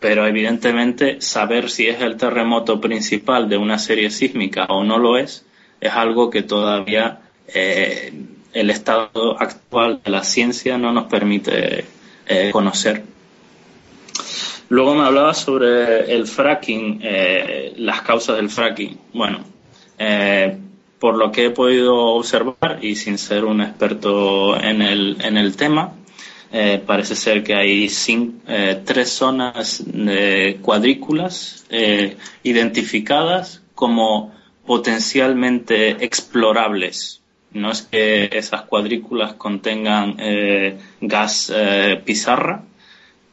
pero 0.00 0.26
evidentemente 0.26 1.20
saber 1.20 1.68
si 1.68 1.86
es 1.86 2.00
el 2.00 2.16
terremoto 2.16 2.80
principal 2.80 3.50
de 3.50 3.58
una 3.58 3.78
serie 3.78 4.10
sísmica 4.10 4.64
o 4.70 4.82
no 4.82 4.98
lo 4.98 5.18
es, 5.18 5.44
es 5.78 5.92
algo 5.92 6.30
que 6.30 6.42
todavía 6.42 7.20
eh, 7.46 8.10
el 8.54 8.70
estado 8.70 9.38
actual 9.38 10.00
de 10.02 10.10
la 10.10 10.24
ciencia 10.24 10.78
no 10.78 10.92
nos 10.92 11.04
permite 11.04 11.84
eh, 12.26 12.50
conocer. 12.50 13.02
Luego 14.70 14.94
me 14.94 15.04
hablaba 15.04 15.34
sobre 15.34 16.14
el 16.14 16.26
fracking, 16.26 17.00
eh, 17.02 17.74
las 17.76 18.02
causas 18.02 18.36
del 18.36 18.48
fracking. 18.48 18.98
Bueno, 19.12 19.40
por 21.00 21.16
lo 21.16 21.32
que 21.32 21.46
he 21.46 21.50
podido 21.50 21.96
observar 21.96 22.78
y 22.82 22.94
sin 22.94 23.16
ser 23.16 23.46
un 23.46 23.62
experto 23.62 24.54
en 24.60 24.82
el, 24.82 25.16
en 25.22 25.38
el 25.38 25.56
tema, 25.56 25.94
eh, 26.52 26.82
parece 26.84 27.16
ser 27.16 27.42
que 27.42 27.54
hay 27.54 27.90
eh, 28.46 28.82
tres 28.84 29.10
zonas 29.10 29.82
de 29.86 30.58
cuadrículas 30.60 31.64
eh, 31.70 32.16
identificadas 32.42 33.62
como 33.74 34.34
potencialmente 34.66 36.04
explorables. 36.04 37.22
No 37.52 37.70
es 37.70 37.82
que 37.82 38.28
esas 38.32 38.62
cuadrículas 38.62 39.34
contengan 39.34 40.16
gas 41.00 41.52
pizarra, 42.04 42.62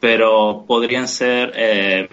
pero 0.00 0.64
podrían 0.66 1.06
ser 1.06 2.10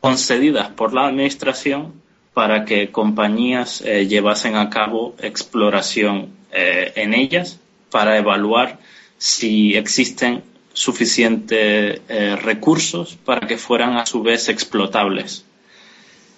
concedidas 0.00 0.68
por 0.68 0.94
la 0.94 1.08
Administración 1.08 2.03
para 2.34 2.64
que 2.64 2.90
compañías 2.90 3.80
llevasen 3.80 4.56
a 4.56 4.68
cabo 4.68 5.14
exploración 5.20 6.30
en 6.50 7.14
ellas 7.14 7.60
para 7.90 8.18
evaluar 8.18 8.78
si 9.18 9.76
existen 9.76 10.42
suficientes 10.74 12.00
eh, 12.08 12.36
recursos 12.36 13.16
para 13.24 13.46
que 13.46 13.56
fueran 13.56 13.96
a 13.96 14.04
su 14.04 14.22
vez 14.22 14.48
explotables. 14.48 15.44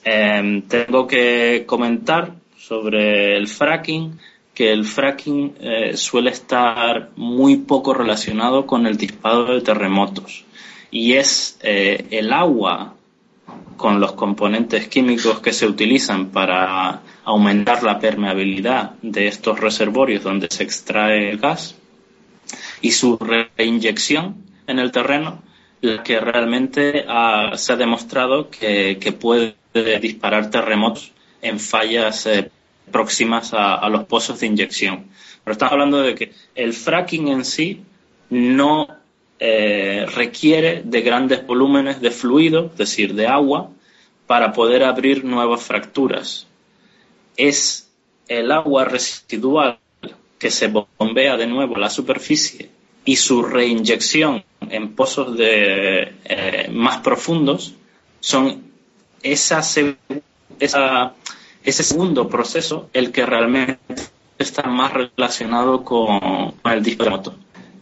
Em, 0.05 0.63
tengo 0.63 1.07
que 1.07 1.65
comentar 1.67 2.35
sobre 2.59 3.37
el 3.37 3.49
fracking 3.49 4.19
que 4.55 4.73
el 4.73 4.85
fracking 4.85 5.55
eh, 5.61 5.97
suele 5.97 6.31
estar 6.31 7.11
muy 7.17 7.57
poco 7.57 7.93
relacionado 7.93 8.67
con 8.67 8.87
el 8.87 8.97
disparo 8.97 9.55
de 9.55 9.61
terremotos 9.61 10.45
y 10.91 11.15
es 11.15 11.59
eh, 11.63 12.07
el 12.11 12.33
agua 12.33 12.96
con 13.77 14.01
los 14.01 14.13
componentes 14.13 14.89
químicos 14.89 15.41
que 15.41 15.53
se 15.53 15.67
utilizan 15.67 16.31
para 16.31 17.03
aumentar 17.25 17.83
la 17.83 17.99
permeabilidad 17.99 18.93
de 19.03 19.29
estos 19.29 19.61
reservorios 19.61 20.23
donde 20.23 20.49
se 20.51 20.63
extrae 20.65 21.31
el 21.31 21.39
gas 21.39 21.77
y 22.81 22.93
su 22.93 23.19
reinyección 23.19 24.37
en 24.67 24.79
el 24.79 24.93
terreno, 24.93 25.43
la 25.81 26.03
que 26.03 26.21
realmente 26.21 27.05
se 27.55 27.73
ha 27.73 27.77
demostrado 27.77 28.51
que, 28.51 29.17
puede 29.19 29.55
disparar 30.01 30.51
terremotos 30.51 31.13
en 31.43 31.61
fallas 31.61 32.27
eh, 32.27 32.51
próximas 32.91 33.53
a, 33.53 33.89
los 33.89 34.05
pozos 34.05 34.41
de 34.41 34.47
inyección. 34.47 35.07
Pero 35.45 35.53
estamos 35.53 35.73
hablando 35.73 36.03
de 36.03 36.15
que 36.15 36.33
el 36.55 36.73
fracking 36.73 37.29
en 37.29 37.45
sí 37.45 37.83
no 38.31 38.89
eh, 39.39 40.07
requiere 40.15 40.83
de 40.85 41.01
grandes 41.03 41.47
volúmenes 41.47 42.01
de 42.01 42.11
fluido, 42.11 42.67
es 42.73 42.79
decir, 42.79 43.15
de 43.15 43.27
agua, 43.27 43.71
para 44.27 44.53
poder 44.53 44.83
abrir 44.83 45.25
nuevas 45.25 45.63
fracturas. 45.63 46.47
Es 47.37 47.91
el 48.29 48.51
agua 48.51 48.85
residual 48.85 49.79
que 50.39 50.51
se 50.51 50.69
bombea 50.69 51.37
de 51.37 51.47
nuevo 51.47 51.77
a 51.77 51.81
la 51.81 51.91
superficie 51.91 52.71
y 53.05 53.17
su 53.17 53.43
reinyección 53.43 54.45
en 54.69 54.95
pozos 54.95 55.37
de, 55.37 56.15
eh, 56.25 56.69
más 56.73 56.99
profundos 56.99 57.75
son 58.21 58.65
ese 59.23 59.63
segundo 61.63 62.29
proceso 62.29 62.91
el 62.93 63.13
que 63.13 63.25
realmente 63.25 63.79
está 64.39 64.65
más 64.65 64.93
relacionado 64.93 65.85
con, 65.85 66.55
el 66.65 66.97
terremoto. 66.97 67.35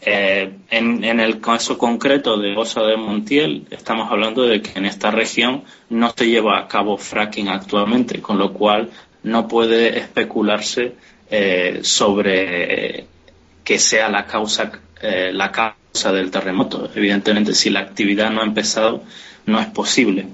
Eh, 0.07 0.53
en, 0.71 1.03
en, 1.03 1.19
el 1.19 1.41
caso 1.41 1.79
concreto 1.79 2.37
de 2.39 2.55
Osa 2.57 2.83
de 2.83 2.97
Montiel, 2.97 3.67
estamos 3.71 4.11
hablando 4.11 4.43
de 4.43 4.61
que 4.61 4.79
en 4.79 4.85
esta 4.85 5.11
región 5.11 5.65
no 5.89 6.13
se 6.15 6.29
lleva 6.29 6.59
a 6.59 6.69
cabo 6.69 6.99
fracking 6.99 7.49
actualmente, 7.49 8.21
con 8.21 8.37
lo 8.39 8.53
cual 8.53 8.91
no 9.23 9.49
puede 9.49 9.99
especularse 9.99 10.95
eh, 11.31 11.81
sobre 11.83 13.07
que 13.65 13.79
sea 13.79 14.11
la 14.11 14.27
causa, 14.27 14.71
eh, 15.01 15.31
la 15.33 15.51
causa 15.51 16.13
del 16.13 16.31
terremoto. 16.31 16.91
Evidentemente, 16.95 17.55
si 17.55 17.71
la 17.71 17.81
actividad 17.81 18.31
no 18.31 18.43
ha 18.43 18.45
empezado, 18.45 19.03
no 19.47 19.59
es 19.59 19.67
posible. 19.69 20.29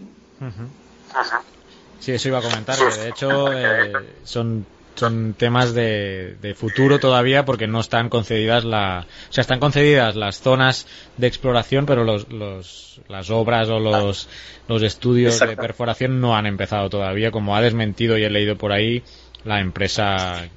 Sí, 2.00 2.12
eso 2.12 2.28
iba 2.28 2.38
a 2.38 2.42
comentar, 2.42 2.76
que 2.76 2.98
de 2.98 3.08
hecho 3.08 3.52
eh, 3.52 3.92
son 4.24 4.66
son 4.94 5.34
temas 5.34 5.72
de, 5.72 6.36
de, 6.40 6.54
futuro 6.54 6.98
todavía 6.98 7.44
porque 7.44 7.66
no 7.66 7.80
están 7.80 8.08
concedidas 8.08 8.64
la, 8.64 9.06
o 9.28 9.32
sea, 9.32 9.42
están 9.42 9.60
concedidas 9.60 10.16
las 10.16 10.40
zonas 10.40 10.86
de 11.16 11.26
exploración, 11.26 11.86
pero 11.86 12.04
los, 12.04 12.28
los, 12.28 13.00
las 13.08 13.30
obras 13.30 13.68
o 13.68 13.78
los, 13.78 14.28
los 14.68 14.82
estudios 14.82 15.40
de 15.40 15.56
perforación 15.56 16.20
no 16.20 16.36
han 16.36 16.46
empezado 16.46 16.90
todavía, 16.90 17.30
como 17.30 17.56
ha 17.56 17.62
desmentido 17.62 18.18
y 18.18 18.24
he 18.24 18.30
leído 18.30 18.56
por 18.56 18.72
ahí 18.72 19.02
la 19.44 19.60
empresa 19.60 20.48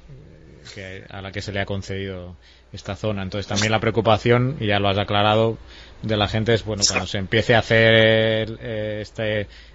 a 1.10 1.22
la 1.22 1.32
que 1.32 1.40
se 1.40 1.52
le 1.52 1.60
ha 1.60 1.66
concedido 1.66 2.36
esta 2.72 2.96
zona. 2.96 3.22
Entonces 3.22 3.46
también 3.46 3.72
la 3.72 3.80
preocupación, 3.80 4.56
y 4.60 4.66
ya 4.66 4.78
lo 4.78 4.88
has 4.88 4.98
aclarado, 4.98 5.56
de 6.02 6.16
la 6.16 6.28
gente 6.28 6.52
es, 6.54 6.64
bueno, 6.64 6.82
cuando 6.86 7.06
se 7.06 7.18
empiece 7.18 7.54
a 7.54 7.60
hacer 7.60 8.58
eh, 8.60 8.98
esta 9.00 9.24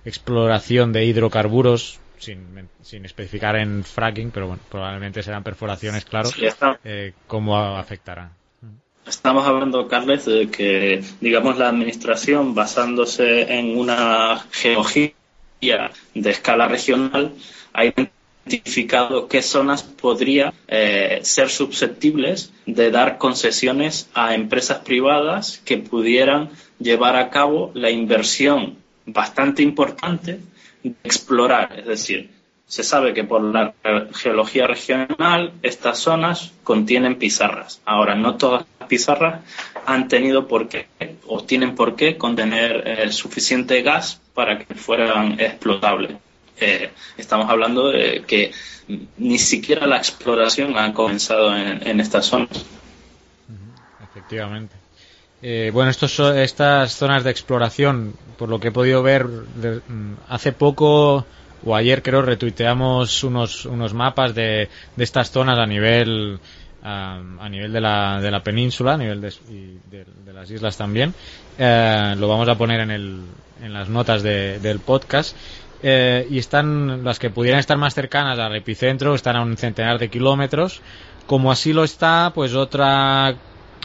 exploración 0.06 0.92
de 0.92 1.06
hidrocarburos, 1.06 2.00
sin, 2.20 2.70
sin 2.82 3.06
especificar 3.06 3.56
en 3.56 3.84
fracking, 3.84 4.32
pero 4.32 4.48
bueno, 4.48 4.62
probablemente 4.70 5.24
serán 5.24 5.44
perforaciones, 5.44 6.06
claro, 6.06 6.30
eh, 6.84 7.14
¿cómo 7.28 7.58
afectará? 7.58 8.32
Estamos 9.08 9.48
hablando, 9.48 9.88
Carles, 9.88 10.26
de 10.26 10.52
que, 10.52 11.04
digamos, 11.20 11.58
la 11.58 11.70
administración, 11.70 12.54
basándose 12.54 13.58
en 13.58 13.78
una 13.78 14.46
geología 14.52 15.14
de 15.62 16.30
escala 16.30 16.68
regional, 16.68 17.34
ha 17.74 17.86
identificado 17.86 19.28
qué 19.28 19.42
zonas 19.42 19.84
podría 19.84 20.54
eh, 20.68 21.20
ser 21.24 21.50
susceptibles 21.50 22.54
de 22.66 22.92
dar 22.92 23.18
concesiones 23.18 24.10
a 24.14 24.36
empresas 24.36 24.80
privadas 24.80 25.60
que 25.66 25.78
pudieran 25.78 26.52
llevar 26.78 27.16
a 27.16 27.30
cabo 27.30 27.72
la 27.74 27.90
inversión 27.90 28.78
bastante 29.06 29.64
importante 29.64 30.40
de 30.84 30.96
explorar, 31.04 31.80
es 31.80 31.86
decir, 31.86 32.30
se 32.70 32.84
sabe 32.84 33.16
que 33.16 33.24
por 33.24 33.42
la 33.42 33.74
geología 34.14 34.68
regional 34.68 35.54
estas 35.64 35.98
zonas 35.98 36.54
contienen 36.64 37.18
pizarras. 37.18 37.82
Ahora, 37.84 38.14
no 38.14 38.36
todas 38.36 38.66
las 38.80 38.88
pizarras 38.88 39.42
han 39.88 40.08
tenido 40.08 40.48
por 40.48 40.70
qué 40.70 40.88
o 41.26 41.44
tienen 41.44 41.74
por 41.74 41.96
qué 41.96 42.16
contener 42.18 42.84
eh, 42.86 43.12
suficiente 43.12 43.82
gas 43.82 44.22
para 44.36 44.60
que 44.60 44.76
fueran 44.76 45.40
explotables. 45.40 46.18
Eh, 46.60 46.92
estamos 47.18 47.50
hablando 47.50 47.90
de 47.90 48.24
que 48.28 48.52
ni 49.18 49.40
siquiera 49.40 49.88
la 49.88 49.98
exploración 49.98 50.78
ha 50.78 50.94
comenzado 50.94 51.56
en, 51.56 52.00
estas 52.00 52.26
zonas. 52.26 52.66
Efectivamente. 54.04 54.76
Eh, 55.42 55.72
bueno, 55.74 55.90
estos, 55.90 56.20
estas 56.20 56.96
zonas 56.96 57.24
de 57.24 57.32
exploración, 57.32 58.14
por 58.38 58.50
lo 58.50 58.60
que 58.60 58.70
he 58.70 58.72
podido 58.72 59.02
ver, 59.02 59.26
mm, 59.26 60.14
hace 60.28 60.52
poco 60.52 61.26
o 61.66 61.76
ayer 61.76 62.02
creo 62.02 62.22
retuiteamos 62.22 63.24
unos, 63.24 63.66
unos 63.66 63.94
mapas 63.94 64.34
de, 64.34 64.70
de 64.96 65.04
estas 65.04 65.32
zonas 65.32 65.58
a 65.60 65.66
nivel 65.66 66.40
a, 66.82 67.50
nivel 67.50 67.74
de 67.74 67.82
la, 67.82 68.20
de 68.22 68.32
la 68.32 68.42
península, 68.42 68.94
a 68.94 68.98
nivel 68.98 69.22
de, 69.22 69.34
de, 69.90 70.34
las 70.34 70.50
islas 70.50 70.78
también. 70.78 71.14
Eh, 71.58 72.16
lo 72.18 72.28
vamos 72.28 72.48
a 72.48 72.56
poner 72.56 72.80
en, 72.82 72.92
el, 72.92 73.22
en 73.62 73.74
las 73.74 73.90
notas 73.90 74.24
del 74.24 74.80
podcast. 74.80 75.36
Eh, 75.82 76.28
y 76.30 76.38
están 76.38 77.04
las 77.06 77.20
que 77.20 77.30
pudieran 77.30 77.60
estar 77.60 77.78
más 77.78 77.94
cercanas 77.94 78.38
al 78.38 78.54
epicentro 78.54 79.16
están 79.16 79.38
a 79.38 79.42
un 79.42 79.56
centenar 79.56 79.98
de 79.98 80.10
kilómetros 80.10 80.82
como 81.26 81.54
así 81.54 81.72
lo 81.72 81.86
está 81.86 82.34
pues 82.36 82.54
otra 82.54 83.34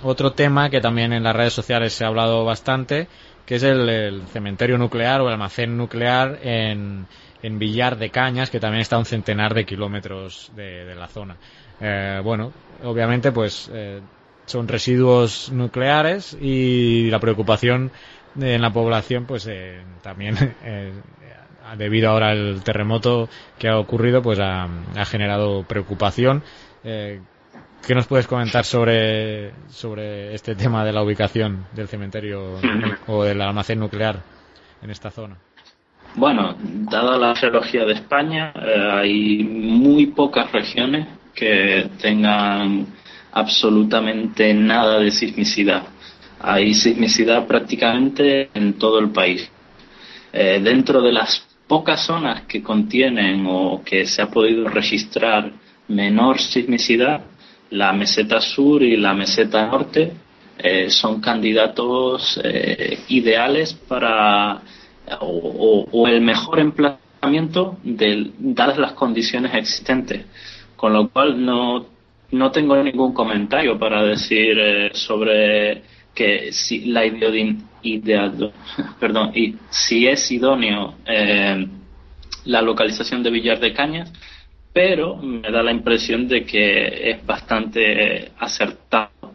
otro 0.02 0.33
tema 0.33 0.70
que 0.70 0.80
también 0.80 1.12
en 1.12 1.22
las 1.22 1.37
redes 1.37 1.52
sociales 1.52 1.92
se 1.92 2.04
ha 2.04 2.09
hablado 2.09 2.44
bastante 2.44 3.09
que 3.46 3.57
es 3.57 3.62
el, 3.62 4.22
cementerio 4.33 4.78
nuclear 4.78 5.20
o 5.20 5.26
el 5.26 5.35
almacén 5.35 5.76
nuclear 5.76 6.38
en, 6.42 7.07
Villar 7.42 7.98
de 7.98 8.09
Cañas 8.09 8.48
que 8.48 8.59
también 8.59 8.80
está 8.80 8.96
a 8.96 9.00
un 9.00 9.04
centenar 9.04 9.52
de 9.52 9.66
kilómetros 9.66 10.50
de, 10.57 10.94
la 10.94 11.09
zona 11.09 11.37
eh, 11.80 12.20
bueno 12.24 12.52
obviamente 12.83 13.33
pues 13.33 13.70
eh, 13.72 14.00
son 14.46 14.66
residuos 14.66 15.52
nucleares 15.52 16.37
y 16.40 17.11
la 17.11 17.20
preocupación 17.20 17.90
en 18.40 18.62
la 18.62 18.72
población 18.72 19.26
pues 19.26 19.48
también 20.02 20.37
debido 21.76 22.11
ahora 22.11 22.30
al 22.30 22.62
terremoto 22.62 23.28
que 23.59 23.68
ha 23.68 23.78
ocurrido, 23.78 24.22
pues 24.22 24.38
ha, 24.40 24.68
generado 25.07 25.64
preocupación. 25.64 26.42
Eh, 26.85 27.20
¿Qué 27.87 27.94
nos 27.94 28.07
puedes 28.07 28.27
comentar 28.27 28.64
sobre, 28.64 29.53
sobre 29.68 30.35
este 30.35 30.55
tema 30.55 30.85
de 30.85 30.92
la 30.92 31.03
ubicación 31.03 31.66
del 31.75 31.87
cementerio 31.87 32.59
o 33.07 33.25
del 33.25 33.42
almacén 33.42 33.79
nuclear 33.79 34.23
en 34.83 34.90
esta 34.90 35.11
zona. 35.11 35.37
Bueno, 36.14 36.57
dada 36.61 37.18
la 37.18 37.35
geología 37.35 37.85
de 37.85 37.94
España, 37.94 38.53
eh, 38.55 38.88
hay 38.92 39.44
muy 39.44 40.07
pocas 40.07 40.51
regiones 40.53 41.09
que 41.35 41.90
tengan 42.01 42.87
absolutamente 43.33 44.55
nada 44.55 45.01
de 45.01 45.11
sismicidad. 45.11 45.83
Hay 46.40 46.73
sismicidad 46.75 47.47
prácticamente 47.47 48.51
en 48.55 48.75
todo 48.75 48.99
el 48.99 49.11
país. 49.11 49.51
Eh, 50.33 50.61
dentro 50.62 51.03
de 51.03 51.12
las 51.12 51.47
pocas 51.66 52.05
zonas 52.05 52.42
que 52.42 52.62
contienen 52.62 53.44
o 53.49 53.83
que 53.85 54.07
se 54.07 54.23
ha 54.23 54.31
podido 54.31 54.68
registrar 54.68 55.51
menor 55.88 56.38
sismicidad, 56.38 57.23
la 57.70 57.92
meseta 57.92 58.40
sur 58.40 58.83
y 58.83 58.96
la 58.96 59.14
meseta 59.14 59.66
norte 59.66 60.12
eh, 60.59 60.88
son 60.88 61.20
candidatos 61.20 62.40
eh, 62.42 63.00
ideales 63.09 63.74
para 63.74 64.62
o, 65.20 66.07
el 66.07 66.20
mejor 66.20 66.61
emplazamiento 66.61 67.77
de, 67.83 68.31
dadas 68.38 68.79
las 68.79 68.92
condiciones 68.92 69.55
existentes. 69.55 70.24
Con 70.77 70.92
lo 70.92 71.09
cual 71.09 71.44
no, 71.44 71.87
no 72.31 72.50
tengo 72.50 72.81
ningún 72.83 73.12
comentario 73.12 73.79
para 73.79 74.03
decir 74.05 74.57
eh, 74.59 74.90
sobre 74.94 75.83
que 76.14 76.53
si 76.53 76.85
la 76.87 77.05
ideal, 77.05 78.53
perdón, 79.00 79.33
y 79.35 79.57
si 79.70 80.07
es 80.07 80.31
idóneo 80.31 80.94
la 82.44 82.62
localización 82.62 83.22
de 83.22 83.31
Villar 83.31 83.59
de 83.59 83.72
Cañas, 83.72 84.12
pero 84.74 85.16
me 85.16 85.52
da 85.52 85.62
la 85.62 85.70
impresión 85.70 86.26
de 86.26 86.44
que 86.44 87.10
es 87.10 87.24
bastante 87.24 88.32
acertado. 88.38 89.32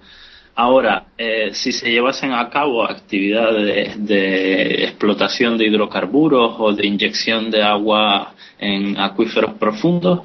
Ahora, 0.53 1.05
eh, 1.17 1.51
si 1.53 1.71
se 1.71 1.89
llevasen 1.89 2.33
a 2.33 2.49
cabo 2.49 2.83
actividades 2.83 4.05
de 4.05 4.83
explotación 4.83 5.57
de 5.57 5.67
hidrocarburos 5.67 6.55
o 6.59 6.73
de 6.73 6.85
inyección 6.85 7.49
de 7.49 7.63
agua 7.63 8.33
en 8.59 8.99
acuíferos 8.99 9.53
profundos, 9.53 10.23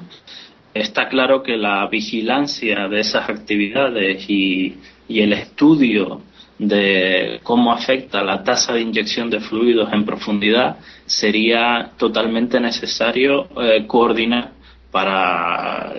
está 0.73 1.07
claro 1.07 1.41
que 1.41 1.55
la 1.55 1.87
vigilancia 1.87 2.89
de 2.89 2.99
esas 2.99 3.29
actividades 3.29 4.29
y, 4.29 4.75
el 5.07 5.31
estudio 5.31 6.23
de 6.59 7.39
cómo 7.43 7.71
afecta 7.71 8.21
la 8.21 8.43
tasa 8.43 8.73
de 8.73 8.81
inyección 8.81 9.29
de 9.29 9.39
fluidos 9.39 9.93
en 9.93 10.03
profundidad 10.03 10.77
sería 11.05 11.91
totalmente 11.97 12.59
necesario 12.59 13.47
eh, 13.61 13.85
coordinar 13.87 14.54
para 14.95 15.93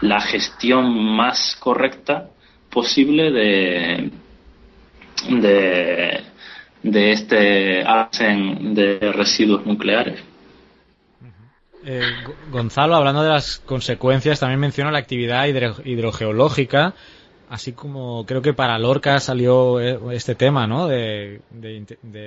la 0.00 0.20
gestión 0.22 0.90
más 1.16 1.54
correcta 1.60 2.30
posible 2.70 3.30
de, 3.30 4.10
de, 6.82 7.12
este 7.12 7.82
arsen 7.82 8.74
de 8.74 9.12
residuos 9.12 9.66
nucleares. 9.66 10.18
Eh, 11.84 12.00
Gonzalo, 12.50 12.96
hablando 12.96 13.22
de 13.22 13.28
las 13.28 13.58
consecuencias, 13.58 14.40
también 14.40 14.60
menciona 14.60 14.90
la 14.90 15.00
actividad 15.00 15.46
hidrogeológica, 15.84 16.94
así 17.50 17.72
como 17.72 18.24
creo 18.24 18.40
que 18.40 18.54
para 18.54 18.78
Lorca 18.78 19.20
salió 19.20 19.78
eh, 19.78 19.98
este 20.12 20.36
tema, 20.36 20.66
¿no? 20.66 20.88
De 20.88 21.42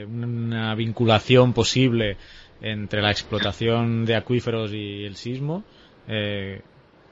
una 0.08 0.76
vinculación 0.76 1.54
posible 1.54 2.18
entre 2.62 3.02
la 3.02 3.12
explotación 3.12 4.06
de 4.06 4.16
acuíferos 4.16 4.72
y 4.74 5.06
el 5.06 5.16
sismo. 5.16 5.64
Eh, 6.08 6.62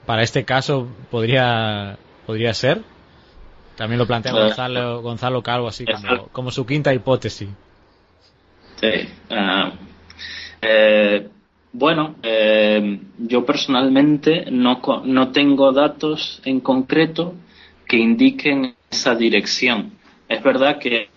para 0.05 0.23
este 0.23 0.45
caso 0.45 0.88
podría 1.10 1.97
podría 2.25 2.53
ser. 2.53 2.81
También 3.75 3.99
lo 3.99 4.07
plantea 4.07 4.31
Gonzalo, 4.31 5.01
Gonzalo 5.01 5.43
Calvo 5.43 5.67
así 5.67 5.86
como, 5.86 6.27
como 6.29 6.51
su 6.51 6.65
quinta 6.65 6.93
hipótesis. 6.93 7.49
Sí. 8.81 9.10
Ah, 9.29 9.71
eh, 10.62 11.27
bueno, 11.73 12.15
eh, 12.23 12.99
yo 13.19 13.45
personalmente 13.45 14.45
no, 14.49 14.81
no 15.05 15.31
tengo 15.31 15.71
datos 15.71 16.41
en 16.43 16.60
concreto 16.60 17.36
que 17.88 17.97
indiquen 17.97 18.75
esa 18.89 19.15
dirección. 19.15 19.91
Es 20.27 20.43
verdad 20.43 20.79
que 20.79 21.10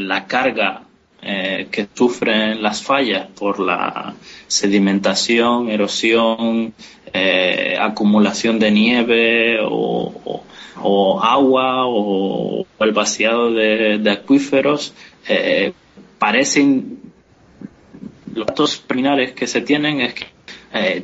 la 0.00 0.26
carga 0.26 0.86
eh, 1.24 1.68
que 1.70 1.86
sufren 1.94 2.60
las 2.64 2.82
fallas 2.82 3.28
por 3.28 3.60
la 3.60 4.12
sedimentación, 4.48 5.70
erosión, 5.70 6.74
eh, 7.12 7.76
acumulación 7.80 8.58
de 8.58 8.72
nieve 8.72 9.58
o, 9.62 10.42
agua 11.22 11.86
o, 11.86 12.66
el 12.80 12.90
vaciado 12.90 13.52
de, 13.52 14.10
acuíferos, 14.10 14.94
eh, 15.28 15.72
parecen 16.18 16.98
los 18.34 18.46
datos 18.48 18.78
preliminares 18.78 19.30
que 19.30 19.46
se 19.46 19.60
tienen 19.60 20.00
es 20.00 20.14
que 20.14 20.26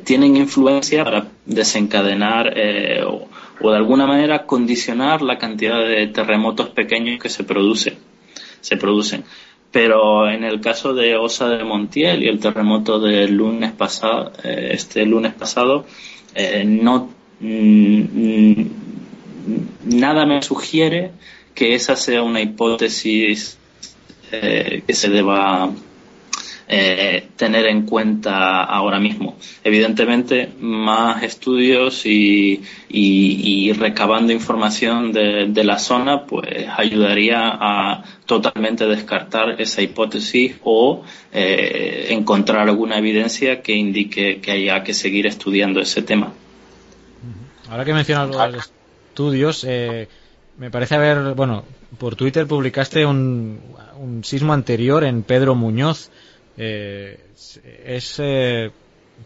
tienen 0.03 0.35
influencia 0.35 1.05
para 1.05 1.27
desencadenar 1.45 2.53
o, 3.07 3.29
o, 3.61 3.71
de 3.71 3.77
alguna 3.77 4.05
manera 4.05 4.45
condicionar 4.45 5.21
la 5.21 5.37
cantidad 5.37 5.79
de 5.79 6.07
terremotos 6.07 6.71
pequeños 6.71 7.21
que 7.21 7.29
se 7.29 7.45
producen. 7.45 7.97
Se 8.59 8.75
producen 8.75 9.23
pero 9.71 10.29
en 10.29 10.43
el 10.43 10.61
caso 10.61 10.93
de 10.93 11.15
Osa 11.15 11.49
de 11.49 11.63
Montiel 11.63 12.23
y 12.23 12.27
el 12.27 12.39
terremoto 12.39 12.99
del 12.99 13.33
lunes 13.35 13.71
pasado, 13.71 14.31
eh, 14.43 14.69
este 14.73 15.05
lunes 15.05 15.33
pasado, 15.33 15.85
eh, 16.33 16.63
no 16.65 17.09
mm, 17.39 18.63
nada 19.85 20.25
me 20.25 20.41
sugiere 20.41 21.11
que 21.53 21.75
esa 21.75 21.95
sea 21.95 22.23
una 22.23 22.41
hipótesis 22.41 23.57
eh, 24.31 24.83
que 24.85 24.93
se 24.93 25.09
deba 25.09 25.71
eh, 26.67 27.29
tener 27.35 27.65
en 27.65 27.85
cuenta 27.85 28.63
ahora 28.63 28.99
mismo. 28.99 29.37
Evidentemente, 29.63 30.49
más 30.59 31.23
estudios 31.23 32.05
y, 32.05 32.61
recabando 33.73 34.33
información 34.33 35.11
de, 35.11 35.63
la 35.63 35.79
zona, 35.79 36.25
pues 36.25 36.67
ayudaría 36.77 37.39
a 37.41 38.03
totalmente 38.25 38.85
descartar 38.85 39.59
esa 39.59 39.81
hipótesis 39.81 40.57
o 40.63 41.03
eh, 41.31 42.07
encontrar 42.09 42.69
alguna 42.69 42.97
evidencia 42.97 43.61
que 43.61 43.73
indique 43.73 44.39
que 44.39 44.51
haya 44.51 44.83
que 44.83 44.93
seguir 44.93 45.25
estudiando 45.25 45.79
ese 45.79 46.01
tema. 46.01 46.33
Ahora 47.69 47.85
que 47.85 47.93
mencionas 47.93 48.29
los 48.29 48.71
estudios, 49.09 49.63
eh, 49.67 50.07
me 50.57 50.71
parece 50.71 50.95
haber, 50.95 51.33
bueno, 51.35 51.63
por 51.97 52.15
Twitter 52.15 52.47
publicaste 52.47 53.05
un, 53.05 53.59
un 53.99 54.23
sismo 54.23 54.53
anterior 54.53 55.03
en 55.03 55.23
Pedro 55.23 55.55
Muñoz. 55.55 56.09
Eh, 56.61 57.17
¿Es 57.85 58.17
eh, 58.19 58.69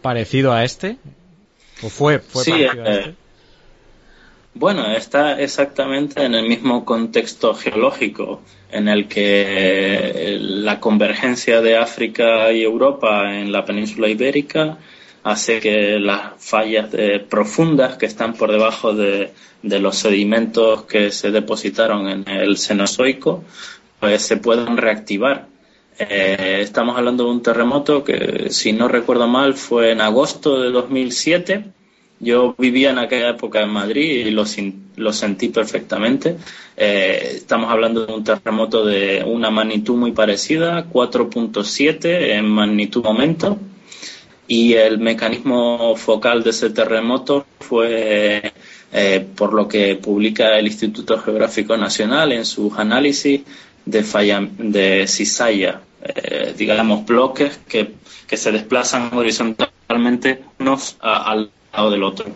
parecido 0.00 0.52
a 0.52 0.62
este? 0.62 0.98
¿O 1.82 1.88
fue, 1.88 2.20
fue 2.20 2.44
parecido 2.44 2.84
a 2.84 2.88
eh, 2.88 2.98
este? 3.00 3.14
Bueno, 4.54 4.86
está 4.92 5.40
exactamente 5.40 6.24
en 6.24 6.36
el 6.36 6.48
mismo 6.48 6.84
contexto 6.84 7.52
geológico 7.54 8.40
en 8.70 8.86
el 8.86 9.08
que 9.08 10.36
la 10.40 10.78
convergencia 10.78 11.60
de 11.60 11.76
África 11.76 12.52
y 12.52 12.62
Europa 12.62 13.34
en 13.34 13.50
la 13.50 13.64
península 13.64 14.06
ibérica 14.06 14.78
hace 15.24 15.58
que 15.58 15.98
las 15.98 16.34
fallas 16.38 16.90
profundas 17.28 17.96
que 17.96 18.06
están 18.06 18.34
por 18.34 18.52
debajo 18.52 18.94
de, 18.94 19.32
de, 19.62 19.78
los 19.80 19.96
sedimentos 19.96 20.84
que 20.84 21.10
se 21.10 21.32
depositaron 21.32 22.08
en 22.08 22.28
el 22.28 22.56
Cenozoico 22.56 23.42
pues 23.98 24.22
se 24.22 24.36
puedan 24.36 24.76
reactivar 24.76 25.48
eh, 25.98 26.58
estamos 26.60 26.96
hablando 26.96 27.24
de 27.24 27.30
un 27.30 27.42
terremoto 27.42 28.02
que, 28.02 28.48
si 28.50 28.72
no 28.72 28.88
recuerdo 28.88 29.28
mal, 29.28 29.54
fue 29.54 29.92
en 29.92 30.00
agosto 30.00 30.60
de 30.60 30.70
2007. 30.70 31.64
Yo 32.20 32.54
vivía 32.58 32.90
en 32.90 32.98
aquella 32.98 33.30
época 33.30 33.62
en 33.62 33.70
Madrid 33.70 34.26
y 34.26 34.30
lo, 34.30 34.44
lo 34.96 35.12
sentí 35.12 35.48
perfectamente. 35.50 36.36
Eh, 36.76 37.32
estamos 37.36 37.70
hablando 37.70 38.06
de 38.06 38.12
un 38.12 38.24
terremoto 38.24 38.84
de 38.84 39.22
una 39.24 39.50
magnitud 39.50 39.96
muy 39.96 40.12
parecida, 40.12 40.86
4.7 40.90 42.30
en 42.32 42.48
magnitud 42.48 43.04
momento. 43.04 43.58
Y 44.46 44.74
el 44.74 44.98
mecanismo 44.98 45.96
focal 45.96 46.42
de 46.42 46.50
ese 46.50 46.70
terremoto 46.70 47.46
fue, 47.60 48.52
eh, 48.92 49.26
por 49.36 49.54
lo 49.54 49.66
que 49.68 49.96
publica 49.96 50.58
el 50.58 50.66
Instituto 50.66 51.18
Geográfico 51.18 51.76
Nacional 51.76 52.32
en 52.32 52.44
sus 52.44 52.76
análisis, 52.78 53.42
de, 53.84 54.02
falla, 54.02 54.40
de 54.58 55.06
cizalla, 55.06 55.80
eh, 56.02 56.54
digamos, 56.56 57.04
bloques 57.04 57.58
que, 57.68 57.94
que, 58.26 58.36
se 58.36 58.52
desplazan 58.52 59.10
horizontalmente 59.16 60.44
unos 60.58 60.96
al 61.00 61.50
lado 61.72 61.90
del 61.90 62.02
otro. 62.02 62.26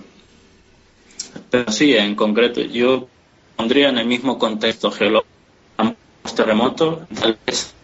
Pero 1.50 1.70
sí, 1.72 1.94
en 1.96 2.14
concreto, 2.14 2.60
yo 2.60 3.08
pondría 3.56 3.88
en 3.88 3.98
el 3.98 4.06
mismo 4.06 4.38
contexto 4.38 4.90
geológico 4.90 5.28
ambos 5.76 6.34
terremotos, 6.34 7.08
tal 7.20 7.38
vez 7.46 7.74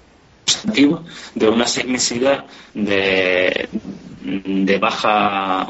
de 1.35 1.49
una 1.49 1.67
sismicidad 1.67 2.45
de, 2.75 3.69
de 4.23 4.79
baja 4.79 5.69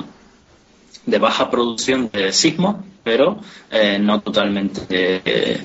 de 1.06 1.18
baja 1.18 1.50
producción 1.50 2.10
de 2.12 2.32
sismos, 2.32 2.76
pero 3.02 3.38
eh, 3.70 3.98
no 4.00 4.20
totalmente 4.22 4.86
eh, 4.88 5.60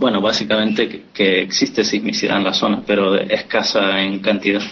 bueno, 0.00 0.22
básicamente 0.22 1.04
que, 1.12 1.42
existe 1.42 1.84
sismicidad 1.84 2.38
en 2.38 2.44
la 2.44 2.54
zona, 2.54 2.82
pero 2.86 3.14
escasa 3.16 4.00
en 4.00 4.20
cantidad. 4.20 4.62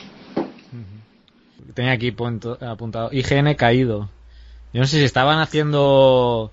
Tenía 1.75 1.93
aquí 1.93 2.09
apuntado 2.09 3.11
IGN 3.13 3.55
caído. 3.55 4.09
Yo 4.73 4.81
no 4.81 4.87
sé 4.87 4.99
si 4.99 5.05
estaban 5.05 5.39
haciendo 5.39 6.51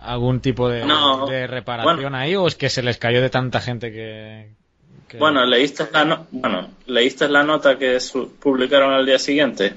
algún 0.00 0.40
tipo 0.40 0.68
de, 0.68 1.46
reparación 1.46 2.14
ahí 2.14 2.34
o 2.34 2.46
es 2.46 2.56
que 2.56 2.70
se 2.70 2.82
les 2.82 2.96
cayó 2.96 3.20
de 3.20 3.30
tanta 3.30 3.60
gente 3.60 3.92
que... 3.92 4.48
Bueno, 5.18 5.44
¿leíste 5.44 5.86
la, 5.92 6.24
bueno, 6.32 6.70
¿leíste 6.86 7.28
la 7.28 7.44
nota 7.44 7.78
que 7.78 7.98
publicaron 8.40 8.92
al 8.94 9.06
día 9.06 9.18
siguiente? 9.18 9.74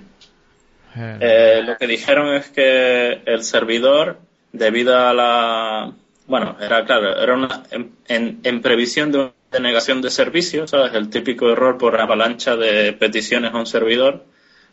Eh. 0.95 1.17
Eh, 1.19 1.61
lo 1.63 1.77
que 1.77 1.85
dijeron 1.85 2.33
es 2.33 2.49
que 2.49 3.21
el 3.25 3.43
servidor, 3.43 4.17
debido 4.51 4.97
a 4.97 5.13
la... 5.13 5.91
Bueno, 6.27 6.57
era 6.59 6.83
claro, 6.83 7.17
era 7.17 7.33
una, 7.35 7.63
en, 7.71 8.39
en, 8.43 8.61
previsión 8.61 9.13
de 9.13 9.19
una 9.19 9.33
denegación 9.49 10.01
de 10.01 10.11
servicio, 10.11 10.67
¿sabes? 10.67 10.93
El 10.93 11.09
típico 11.09 11.49
error 11.49 11.77
por 11.77 11.99
avalancha 11.99 12.57
de 12.57 12.91
peticiones 12.91 13.53
a 13.53 13.57
un 13.57 13.65
servidor. 13.65 14.25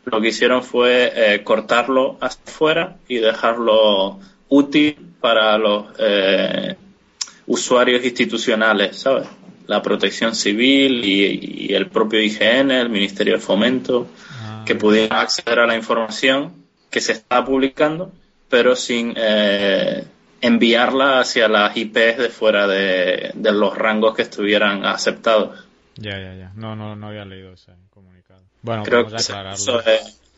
Lo 0.03 0.19
que 0.19 0.27
hicieron 0.27 0.63
fue 0.63 1.13
eh, 1.15 1.43
cortarlo 1.45 2.17
hacia 2.19 2.41
afuera 2.45 2.97
y 3.07 3.17
dejarlo 3.17 4.19
útil 4.49 4.97
para 5.21 5.57
los 5.57 5.85
eh, 5.97 6.75
usuarios 7.47 8.03
institucionales, 8.03 8.97
¿sabes? 8.97 9.27
La 9.67 9.81
protección 9.81 10.35
civil 10.35 11.05
y, 11.05 11.73
el 11.73 11.87
propio 11.87 12.21
IGN, 12.21 12.69
el 12.71 12.89
Ministerio 12.89 13.35
de 13.35 13.39
Fomento, 13.39 14.07
ah. 14.41 14.63
que 14.65 14.75
pudieran 14.75 15.19
acceder 15.19 15.59
a 15.59 15.65
la 15.65 15.75
información 15.75 16.53
que 16.91 16.99
se 16.99 17.13
está 17.13 17.43
publicando, 17.45 18.11
pero 18.49 18.75
sin 18.75 19.13
eh, 19.15 20.03
enviarla 20.45 21.19
hacia 21.19 21.47
las 21.47 21.75
IPs 21.75 22.17
de 22.17 22.29
fuera 22.29 22.67
de, 22.67 23.33
los 23.35 23.77
rangos 23.77 24.15
que 24.15 24.23
estuvieran 24.23 24.85
aceptados. 24.85 25.65
Ya, 25.95 26.19
ya, 26.19 26.35
ya. 26.35 26.51
No, 26.55 26.75
no, 26.75 26.95
no 26.95 27.07
había 27.07 27.25
leído 27.25 27.53
ese 27.53 27.71
comunicado. 27.89 28.41
Bueno, 28.61 28.83
Creo 28.83 29.07
que 29.07 29.17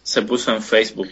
se 0.04 0.22
puso 0.22 0.54
en 0.54 0.62
Facebook. 0.62 1.10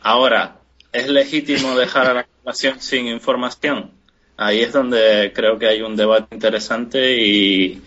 Ahora, 0.00 0.56
¿Es 0.94 1.08
legítimo 1.08 1.76
dejar 1.76 2.08
a 2.08 2.14
la 2.14 2.24
población 2.24 2.76
sin 2.80 3.08
información? 3.08 3.90
Ahí 4.36 4.60
es 4.60 4.72
donde 4.72 5.32
creo 5.34 5.58
que 5.58 5.66
hay 5.66 5.82
un 5.82 5.96
debate 5.96 6.32
interesante 6.36 7.20
y, 7.20 7.82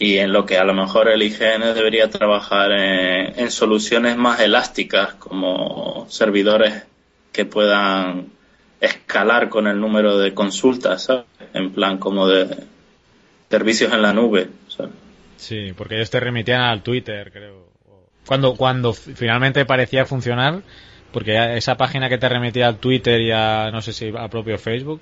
en 0.00 0.32
lo 0.32 0.44
que 0.44 0.58
a 0.58 0.64
lo 0.64 0.74
mejor 0.74 1.08
el 1.08 1.22
IGN 1.22 1.72
debería 1.72 2.10
trabajar 2.10 2.72
en, 2.72 3.50
soluciones 3.50 4.16
más 4.16 4.40
elásticas 4.40 5.14
como 5.14 6.06
servidores 6.10 6.82
que 7.32 7.44
puedan 7.44 8.32
escalar 8.80 9.48
con 9.48 9.66
el 9.66 9.80
número 9.80 10.18
de 10.18 10.34
consultas, 10.34 11.04
¿sabes? 11.04 11.24
En 11.54 11.72
plan 11.72 11.98
como 11.98 12.28
de 12.28 12.64
servicios 13.50 13.92
en 13.92 14.02
la 14.02 14.12
nube, 14.12 14.48
Sí, 15.36 15.72
porque 15.76 15.96
ellos 15.96 16.10
te 16.10 16.18
remitían 16.18 16.62
al 16.62 16.82
Twitter, 16.82 17.30
creo. 17.30 17.66
Cuando, 18.26 18.56
cuando 18.56 18.92
finalmente 18.92 19.64
parecía 19.64 20.04
funcionar, 20.06 20.62
porque 21.12 21.56
esa 21.56 21.76
página 21.76 22.08
que 22.08 22.18
te 22.18 22.28
remitía 22.28 22.66
al 22.66 22.78
Twitter 22.78 23.20
y 23.20 23.30
a, 23.30 23.70
no 23.70 23.80
sé 23.80 23.92
si 23.92 24.08
al 24.08 24.30
propio 24.30 24.58
Facebook, 24.58 25.00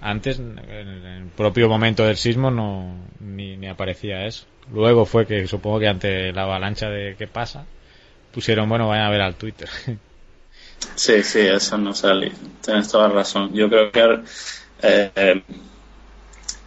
antes, 0.00 0.38
en 0.38 0.58
el 0.58 1.26
propio 1.36 1.68
momento 1.68 2.04
del 2.04 2.16
sismo, 2.16 2.50
no 2.50 2.94
ni, 3.20 3.66
aparecía 3.66 4.26
eso. 4.26 4.46
Luego 4.72 5.04
fue 5.04 5.26
que 5.26 5.46
supongo 5.46 5.80
que 5.80 5.88
ante 5.88 6.32
la 6.32 6.42
avalancha 6.42 6.88
de 6.88 7.16
qué 7.18 7.26
pasa, 7.26 7.66
pusieron, 8.32 8.68
bueno, 8.68 8.88
vayan 8.88 9.06
a 9.06 9.10
ver 9.10 9.20
al 9.22 9.34
Twitter. 9.34 9.68
Sí, 10.94 11.22
sí, 11.22 11.40
eso 11.40 11.78
no 11.78 11.94
sale. 11.94 12.32
Tienes 12.62 12.88
toda 12.88 13.08
la 13.08 13.14
razón. 13.14 13.52
Yo 13.52 13.68
creo 13.68 13.90
que 13.90 14.20
eh, 14.82 15.42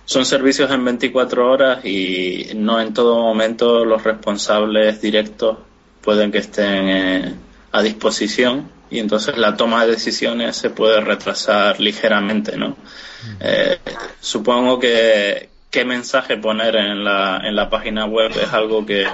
son 0.06 0.26
servicios 0.26 0.70
en 0.72 0.84
24 0.84 1.52
horas 1.52 1.86
y 1.86 2.52
no 2.56 2.80
en 2.82 2.94
todo 2.94 3.20
momento 3.22 3.86
los 3.86 4.04
responsables 4.04 5.02
directos 5.02 5.58
pueden 6.02 6.32
que 6.32 6.40
estén 6.40 6.90
eh, 6.90 7.36
a 7.72 7.82
disposición 7.82 8.70
y 8.90 9.00
entonces 9.00 9.38
la 9.38 9.56
toma 9.56 9.86
de 9.86 9.92
decisiones 9.92 10.56
se 10.56 10.70
puede 10.70 11.02
retrasar 11.02 11.80
ligeramente, 11.80 12.58
¿no? 12.58 12.76
Eh, 13.40 13.80
supongo 14.20 14.80
que 14.80 15.50
qué 15.72 15.86
mensaje 15.86 16.38
poner 16.38 16.76
en 16.76 17.04
la, 17.04 17.42
en 17.44 17.56
la 17.56 17.70
página 17.70 18.06
web 18.06 18.32
es 18.32 18.52
algo 18.54 18.86
que, 18.86 19.08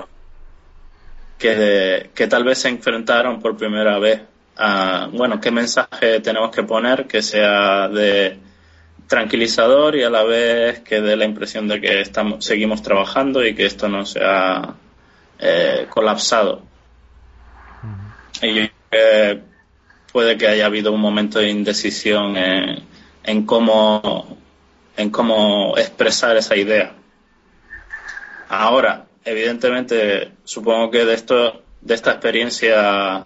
que, 1.38 2.10
que 2.14 2.28
tal 2.28 2.44
vez 2.44 2.58
se 2.58 2.70
enfrentaron 2.70 3.40
por 3.40 3.56
primera 3.56 4.00
vez 4.00 4.22
a, 4.60 5.10
bueno, 5.14 5.40
qué 5.40 5.52
mensaje 5.52 6.20
tenemos 6.20 6.52
que 6.52 6.64
poner 6.64 7.08
que 7.08 7.22
sea 7.22 7.88
de 7.88 8.38
tranquilizador 9.08 9.96
y 9.96 10.04
a 10.04 10.10
la 10.10 10.24
vez 10.24 10.82
que 10.82 11.00
dé 11.00 11.16
la 11.16 11.26
impresión 11.26 11.68
de 11.68 11.80
que 11.80 12.02
estamos, 12.02 12.44
seguimos 12.44 12.84
trabajando 12.84 13.46
y 13.46 13.56
que 13.56 13.66
esto 13.66 13.88
no 13.88 14.06
se 14.06 14.20
ha 14.22 14.76
eh, 15.40 15.88
colapsado. 15.90 16.62
Y 18.42 18.70
eh, 18.92 19.42
puede 20.12 20.38
que 20.38 20.48
haya 20.48 20.66
habido 20.66 20.92
un 20.92 21.02
momento 21.02 21.40
de 21.40 21.50
indecisión 21.50 22.36
en, 22.36 23.46
cómo, 23.46 24.38
en 24.98 25.10
cómo 25.10 25.78
expresar 25.78 26.36
esa 26.36 26.58
idea. 26.58 26.94
Ahora, 28.50 29.06
evidentemente, 29.24 30.34
supongo 30.44 30.92
que 30.92 31.06
de 31.06 31.14
esto, 31.14 31.64
de 31.82 31.96
esta 31.96 32.12
experiencia 32.12 33.26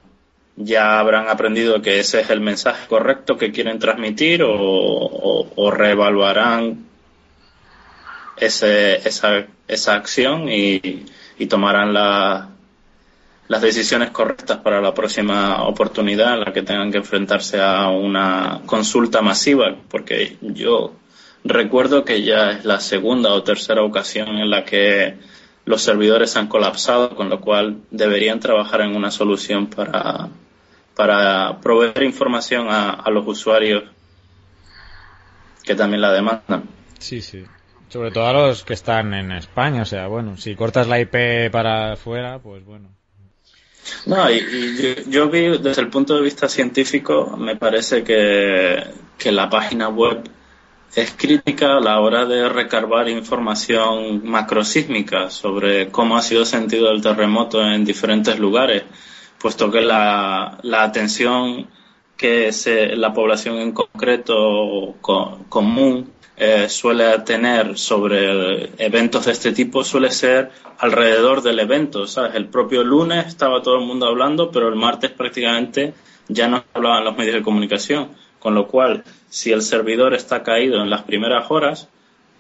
ya 0.56 1.00
habrán 1.00 1.30
aprendido 1.30 1.82
que 1.82 2.00
ese 2.00 2.22
es 2.22 2.30
el 2.30 2.42
mensaje 2.42 2.88
correcto 2.88 3.38
que 3.38 3.52
quieren 3.52 3.80
transmitir 3.80 4.44
o, 4.46 5.72
reevaluarán 5.72 6.86
ese, 8.38 8.96
esa, 9.08 9.48
esa 9.68 9.96
acción 9.96 10.50
y, 10.50 11.06
y 11.40 11.46
tomarán 11.48 11.94
la, 11.94 12.50
las 13.48 13.62
decisiones 13.62 14.12
correctas 14.12 14.58
para 14.60 14.82
la 14.82 14.94
próxima 14.94 15.64
oportunidad 15.64 16.36
en 16.36 16.40
la 16.42 16.54
que 16.54 16.62
tengan 16.62 16.92
que 16.92 17.00
enfrentarse 17.00 17.62
a 17.62 17.90
una 17.90 18.62
consulta 18.66 19.22
masiva, 19.22 19.76
porque 19.90 20.38
yo 20.42 20.94
recuerdo 21.44 22.06
que 22.06 22.24
ya 22.24 22.52
es 22.52 22.66
la 22.66 22.80
segunda 22.80 23.34
o 23.34 23.44
tercera 23.44 23.84
ocasión 23.84 24.30
en 24.30 24.50
la 24.50 24.64
que 24.64 25.18
los 25.66 25.82
servidores 25.82 26.36
han 26.36 26.48
colapsado, 26.48 27.16
con 27.16 27.30
lo 27.30 27.40
cual 27.40 27.82
deberían 27.92 28.40
trabajar 28.40 28.82
en 28.82 28.96
una 28.96 29.12
solución 29.12 29.68
para, 29.68 30.30
para 30.96 31.60
proveer 31.62 32.04
información 32.04 32.68
a, 32.70 32.92
a 32.92 33.10
los 33.10 33.26
usuarios 33.28 33.84
que 35.64 35.76
también 35.76 36.02
la 36.02 36.12
demandan. 36.12 36.64
Sí, 37.00 37.22
sí. 37.22 37.44
Sobre 37.90 38.12
todo 38.12 38.26
a 38.26 38.34
los 38.34 38.64
que 38.64 38.74
están 38.74 39.14
en 39.14 39.32
España, 39.32 39.84
o 39.84 39.86
sea, 39.86 40.08
bueno, 40.08 40.36
si 40.38 40.56
cortas 40.56 40.88
la 40.88 41.00
IP 41.00 41.52
para 41.52 41.94
afuera, 41.94 42.40
pues 42.40 42.66
bueno. 42.66 42.90
No, 44.06 44.32
y, 44.32 45.04
yo, 45.08 45.30
vi 45.30 45.58
desde 45.60 45.82
el 45.82 45.90
punto 45.90 46.16
de 46.16 46.22
vista 46.22 46.48
científico, 46.48 47.38
me 47.38 47.56
parece 47.56 48.04
que, 48.04 48.84
la 49.32 49.50
página 49.50 49.90
web 49.90 50.24
es 50.96 51.12
crítica 51.18 51.78
a 51.78 51.80
la 51.80 52.00
hora 52.00 52.26
de 52.26 52.48
recarbar 52.50 53.10
información 53.10 54.22
macrosísmica 54.28 55.30
sobre 55.30 55.90
cómo 55.90 56.18
ha 56.18 56.22
sido 56.22 56.46
sentido 56.46 56.92
el 56.92 57.02
terremoto 57.02 57.64
en 57.64 57.84
diferentes 57.84 58.38
lugares, 58.38 58.84
puesto 59.40 59.72
que 59.72 59.82
la, 59.82 60.60
la 60.62 60.84
atención 60.84 61.68
que 62.16 62.52
se, 62.52 62.96
la 62.96 63.12
población 63.12 63.58
en 63.58 63.72
concreto 63.72 64.96
común 65.50 66.12
eh, 66.36 66.68
suele 66.70 67.20
tener 67.20 67.78
sobre 67.78 68.72
eventos 68.78 69.26
de 69.26 69.32
este 69.32 69.52
tipo 69.52 69.84
suele 69.84 70.12
ser 70.12 70.52
alrededor 70.80 71.42
del 71.42 71.60
evento. 71.60 72.08
¿sabes? 72.08 72.36
El 72.36 72.48
propio 72.48 72.84
lunes 72.84 73.28
estaba 73.28 73.62
todo 73.62 73.76
el 73.76 73.86
mundo 73.86 74.08
hablando, 74.08 74.52
pero 74.52 74.68
el 74.68 74.76
martes 74.76 75.12
prácticamente 75.12 75.94
ya 76.28 76.48
no 76.48 76.64
hablaban 76.74 77.04
los 77.04 77.18
medios 77.18 77.36
de 77.36 77.42
comunicación. 77.42 78.10
Con 78.44 78.56
lo 78.56 78.68
cual, 78.68 79.06
si 79.30 79.54
el 79.54 79.62
servidor 79.62 80.14
está 80.14 80.44
caído 80.44 80.82
en 80.82 80.90
las 80.90 81.04
primeras 81.04 81.50
horas, 81.50 81.88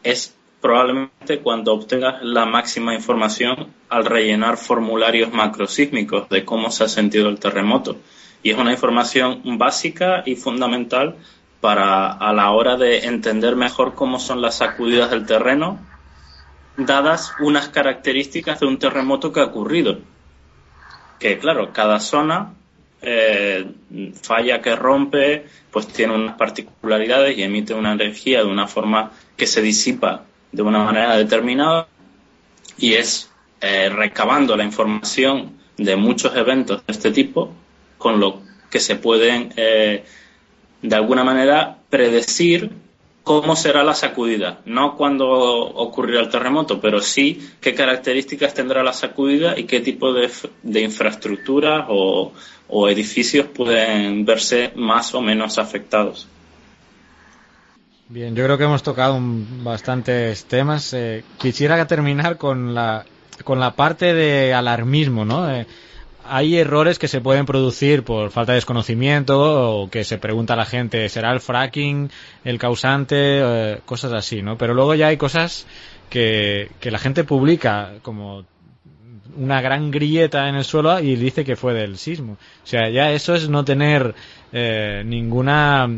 es 0.03 0.35
probablemente 0.59 1.39
cuando 1.39 1.71
obtengas 1.71 2.21
la 2.21 2.45
máxima 2.45 2.93
información 2.93 3.73
al 3.87 4.03
rellenar 4.03 4.57
formularios 4.57 5.31
macrosísmicos 5.31 6.27
de 6.27 6.43
cómo 6.43 6.71
se 6.71 6.83
ha 6.83 6.89
sentido 6.89 7.29
el 7.29 7.39
terremoto. 7.39 7.95
Y 8.43 8.49
es 8.49 8.57
una 8.57 8.73
información 8.73 9.57
básica 9.57 10.23
y 10.25 10.35
fundamental 10.35 11.15
para 11.61 12.11
a 12.11 12.33
la 12.33 12.51
hora 12.51 12.75
de 12.75 13.05
entender 13.05 13.55
mejor 13.55 13.95
cómo 13.95 14.19
son 14.19 14.41
las 14.41 14.57
sacudidas 14.57 15.09
del 15.09 15.25
terreno, 15.25 15.79
dadas 16.75 17.31
unas 17.39 17.69
características 17.69 18.59
de 18.59 18.65
un 18.65 18.77
terremoto 18.77 19.31
que 19.31 19.39
ha 19.39 19.45
ocurrido. 19.45 19.99
Que 21.17 21.39
claro, 21.39 21.71
cada 21.71 22.01
zona 22.01 22.55
eh, 23.03 23.65
falla 24.21 24.61
que 24.61 24.75
rompe, 24.75 25.45
pues 25.71 25.87
tiene 25.87 26.13
unas 26.13 26.35
particularidades 26.37 27.37
y 27.37 27.43
emite 27.43 27.73
una 27.73 27.93
energía 27.93 28.39
de 28.39 28.49
una 28.49 28.67
forma 28.67 29.11
que 29.35 29.47
se 29.47 29.61
disipa 29.61 30.25
de 30.51 30.61
una 30.61 30.83
manera 30.83 31.17
determinada 31.17 31.87
y 32.77 32.93
es 32.93 33.31
eh, 33.61 33.89
recabando 33.89 34.55
la 34.55 34.63
información 34.63 35.57
de 35.77 35.95
muchos 35.95 36.35
eventos 36.35 36.85
de 36.85 36.93
este 36.93 37.11
tipo 37.11 37.51
con 37.97 38.19
lo 38.19 38.41
que 38.69 38.79
se 38.79 38.95
pueden 38.95 39.53
eh, 39.55 40.03
de 40.81 40.95
alguna 40.95 41.23
manera 41.23 41.77
predecir 41.89 42.71
cómo 43.23 43.55
será 43.55 43.83
la 43.83 43.95
sacudida, 43.95 44.59
no 44.65 44.97
cuando 44.97 45.29
ocurrirá 45.29 46.21
el 46.21 46.29
terremoto, 46.29 46.79
pero 46.81 47.01
sí 47.01 47.51
qué 47.61 47.73
características 47.73 48.53
tendrá 48.53 48.83
la 48.83 48.93
sacudida 48.93 49.57
y 49.57 49.63
qué 49.63 49.79
tipo 49.79 50.13
de, 50.13 50.29
de 50.61 50.81
infraestructuras 50.81 51.85
o, 51.89 52.31
edificios 52.89 53.45
pueden 53.47 54.25
verse 54.25 54.71
más 54.75 55.13
o 55.13 55.21
menos 55.21 55.59
afectados. 55.59 56.27
Bien, 58.09 58.35
yo 58.35 58.43
creo 58.45 58.57
que 58.57 58.63
hemos 58.63 58.81
tocado 58.81 59.19
bastantes 59.21 60.45
temas. 60.45 60.91
Eh, 60.93 61.23
quisiera 61.37 61.85
terminar 61.85 62.37
con 62.37 62.73
la, 62.73 63.05
con 63.43 63.59
la 63.59 63.75
parte 63.75 64.13
de 64.13 64.53
alarmismo, 64.53 65.23
¿no? 65.23 65.51
Eh, 65.51 65.67
hay 66.25 66.57
errores 66.57 66.99
que 66.99 67.07
se 67.07 67.21
pueden 67.21 67.45
producir 67.45 68.03
por 68.03 68.31
falta 68.31 68.53
de 68.53 68.57
desconocimiento 68.57 69.81
o 69.81 69.89
que 69.89 70.03
se 70.03 70.17
pregunta 70.17 70.53
a 70.53 70.57
la 70.57 70.65
gente, 70.65 71.07
¿será 71.09 71.31
el 71.31 71.39
fracking 71.39 72.09
el 72.43 72.59
causante? 72.59 73.15
Eh, 73.17 73.79
cosas 73.85 74.13
así, 74.13 74.41
¿no? 74.41 74.57
Pero 74.57 74.73
luego 74.73 74.95
ya 74.95 75.07
hay 75.07 75.17
cosas 75.17 75.65
que, 76.09 76.69
que 76.79 76.91
la 76.91 76.99
gente 76.99 77.23
publica 77.23 77.93
como 78.01 78.45
una 79.37 79.61
gran 79.61 79.91
grieta 79.91 80.47
en 80.49 80.55
el 80.55 80.63
suelo 80.63 80.99
y 80.99 81.15
dice 81.15 81.43
que 81.43 81.55
fue 81.55 81.73
del 81.73 81.97
sismo. 81.97 82.33
O 82.33 82.67
sea, 82.67 82.89
ya 82.89 83.11
eso 83.11 83.35
es 83.35 83.49
no 83.49 83.65
tener 83.65 84.13
eh, 84.51 85.03
ninguna, 85.05 85.89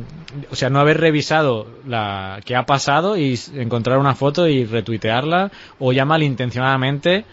o 0.49 0.55
sea, 0.55 0.69
no 0.69 0.79
haber 0.79 0.99
revisado 0.99 1.67
la 1.85 2.39
que 2.45 2.55
ha 2.55 2.65
pasado 2.65 3.17
y 3.17 3.38
encontrar 3.55 3.97
una 3.97 4.15
foto 4.15 4.47
y 4.47 4.65
retuitearla 4.65 5.51
o 5.79 5.91
ya 5.91 6.05
malintencionadamente 6.05 7.25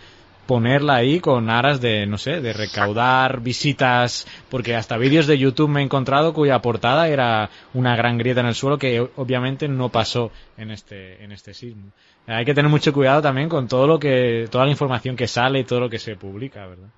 ponerla 0.53 0.97
ahí 0.97 1.19
con 1.19 1.49
aras 1.49 1.81
de, 1.81 2.05
no 2.05 2.19
sé, 2.19 2.43
de 2.43 2.53
recaudar 2.53 3.41
visitas, 3.41 4.27
porque 4.51 4.77
hasta 4.77 4.99
vídeos 4.99 5.27
de 5.27 5.39
YouTube 5.39 5.71
me 5.71 5.81
he 5.81 5.83
encontrado 5.83 6.35
cuya 6.35 6.61
portada 6.61 7.09
era 7.09 7.49
una 7.73 7.97
gran 7.97 8.19
grieta 8.19 8.41
en 8.41 8.49
el 8.49 8.55
suelo 8.55 8.77
que 8.77 9.01
obviamente 9.17 9.67
no 9.67 9.89
pasó 9.89 10.31
en 10.59 10.71
este, 10.71 11.25
en 11.25 11.33
este 11.33 11.55
sismo. 11.55 11.85
Hay 12.27 12.45
que 12.45 12.53
tener 12.53 12.71
mucho 12.71 12.93
cuidado 12.93 13.23
también 13.23 13.49
con 13.49 13.67
todo 13.67 13.87
lo 13.87 13.99
que, 13.99 14.47
toda 14.51 14.67
la 14.67 14.71
información 14.71 15.17
que 15.17 15.27
sale 15.27 15.61
y 15.61 15.65
todo 15.65 15.81
lo 15.81 15.89
que 15.89 15.99
se 15.99 16.17
publica, 16.17 16.67
¿verdad? 16.67 16.91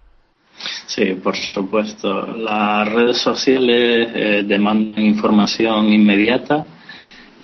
Sí, 0.87 1.15
por 1.23 1.37
supuesto. 1.37 2.27
Las 2.37 2.93
redes 2.93 3.19
sociales 3.19 4.09
eh, 4.17 4.43
demandan 4.45 5.01
información 5.01 5.93
inmediata 5.93 6.67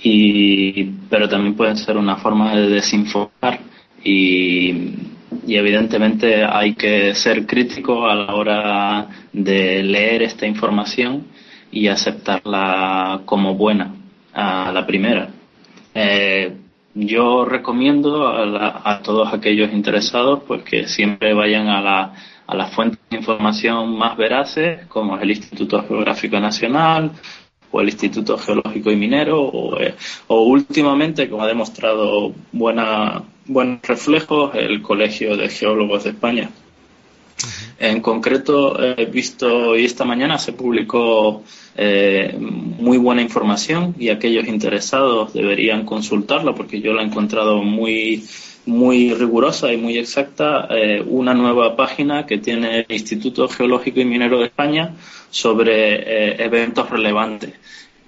y, 0.02 0.82
pero 1.08 1.28
también 1.28 1.54
pueden 1.54 1.76
ser 1.76 1.96
una 1.96 2.16
forma 2.16 2.56
de 2.56 2.66
desinformar 2.66 3.60
y 4.02 4.99
y 5.46 5.56
evidentemente 5.56 6.44
hay 6.44 6.74
que 6.74 7.14
ser 7.14 7.46
crítico 7.46 8.06
a 8.06 8.14
la 8.14 8.34
hora 8.34 9.08
de 9.32 9.82
leer 9.82 10.22
esta 10.22 10.46
información 10.46 11.26
y 11.70 11.88
aceptarla 11.88 13.22
como 13.24 13.54
buena 13.54 13.94
a 14.32 14.72
la 14.72 14.86
primera. 14.86 15.28
Eh, 15.94 16.56
yo 16.94 17.44
recomiendo 17.44 18.26
a, 18.28 19.00
todos 19.02 19.32
aquellos 19.32 19.72
interesados 19.72 20.42
pues 20.46 20.62
que 20.62 20.88
siempre 20.88 21.34
vayan 21.34 21.68
a 21.68 21.80
la 21.80 22.14
a 22.50 22.56
las 22.56 22.74
fuentes 22.74 22.98
de 23.08 23.16
información 23.16 23.96
más 23.96 24.16
veraces 24.16 24.84
como 24.88 25.16
es 25.16 25.22
el 25.22 25.30
Instituto 25.30 25.84
Geográfico 25.86 26.40
Nacional 26.40 27.12
o 27.70 27.80
el 27.80 27.88
Instituto 27.88 28.36
Geológico 28.36 28.90
y 28.90 28.96
Minero 28.96 29.40
o, 29.40 29.80
eh, 29.80 29.94
o 30.26 30.42
últimamente 30.42 31.30
como 31.30 31.44
ha 31.44 31.46
demostrado 31.46 32.32
buena 32.50 33.22
buenos 33.50 33.82
reflejos 33.82 34.54
el 34.54 34.80
Colegio 34.80 35.36
de 35.36 35.48
Geólogos 35.48 36.04
de 36.04 36.10
España. 36.10 36.50
En 37.78 38.00
concreto, 38.00 38.80
he 38.80 39.06
visto 39.06 39.76
y 39.76 39.84
esta 39.84 40.04
mañana 40.04 40.38
se 40.38 40.52
publicó 40.52 41.42
eh, 41.76 42.36
muy 42.38 42.98
buena 42.98 43.22
información 43.22 43.94
y 43.98 44.10
aquellos 44.10 44.46
interesados 44.46 45.32
deberían 45.32 45.84
consultarla 45.84 46.54
porque 46.54 46.80
yo 46.80 46.92
la 46.92 47.02
he 47.02 47.06
encontrado 47.06 47.62
muy 47.62 48.24
muy 48.66 49.14
rigurosa 49.14 49.72
y 49.72 49.78
muy 49.78 49.96
exacta 49.96 50.68
eh, 50.70 51.02
una 51.04 51.32
nueva 51.32 51.74
página 51.76 52.26
que 52.26 52.38
tiene 52.38 52.80
el 52.80 52.86
Instituto 52.88 53.48
Geológico 53.48 54.00
y 54.00 54.04
Minero 54.04 54.38
de 54.38 54.46
España 54.46 54.94
sobre 55.30 55.94
eh, 55.94 56.44
eventos 56.44 56.90
relevantes 56.90 57.54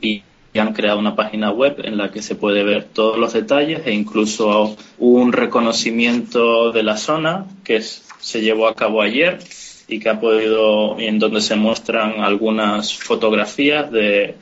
y 0.03 0.23
y 0.55 0.59
han 0.59 0.75
creado 0.75 0.99
una 0.99 1.17
página 1.17 1.51
web 1.51 1.77
en 1.83 1.97
la 1.97 2.11
que 2.11 2.23
se 2.23 2.35
puede 2.35 2.63
ver 2.63 2.85
todos 2.85 3.19
los 3.19 3.33
detalles 3.33 3.83
e 3.87 3.93
incluso 3.93 4.77
un 4.99 5.33
reconocimiento 5.33 6.73
de 6.73 6.83
la 6.83 6.97
zona 6.97 7.47
que 7.65 7.81
se 7.81 8.41
llevó 8.41 8.69
a 8.69 8.75
cabo 8.75 9.01
ayer 9.01 9.39
y 9.89 9.99
que 9.99 10.09
ha 10.09 10.21
podido, 10.21 10.99
en 10.99 11.19
donde 11.19 11.41
se 11.41 11.57
muestran 11.57 12.21
algunas 12.21 12.95
fotografías 12.95 13.91
de, 13.91 14.37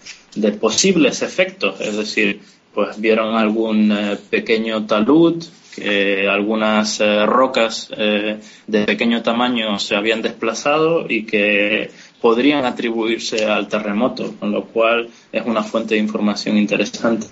posibles 0.60 1.22
efectos, 1.22 1.80
es 1.80 1.96
decir, 1.96 2.40
pues 2.74 3.00
vieron 3.00 3.34
algún 3.34 3.90
eh, 3.90 4.16
pequeño 4.30 4.86
talud, 4.86 5.42
que 5.74 6.28
algunas 6.28 7.00
eh, 7.00 7.26
rocas 7.26 7.90
eh, 7.96 8.38
de 8.66 8.84
pequeño 8.84 9.22
tamaño 9.22 9.78
se 9.78 9.96
habían 9.96 10.22
desplazado 10.22 11.06
y 11.08 11.24
que 11.24 11.90
podrían 12.20 12.64
atribuirse 12.64 13.46
al 13.46 13.68
terremoto, 13.68 14.34
con 14.38 14.52
lo 14.52 14.64
cual 14.64 15.08
es 15.32 15.44
una 15.46 15.62
fuente 15.62 15.94
de 15.94 16.00
información 16.00 16.56
interesante. 16.56 17.26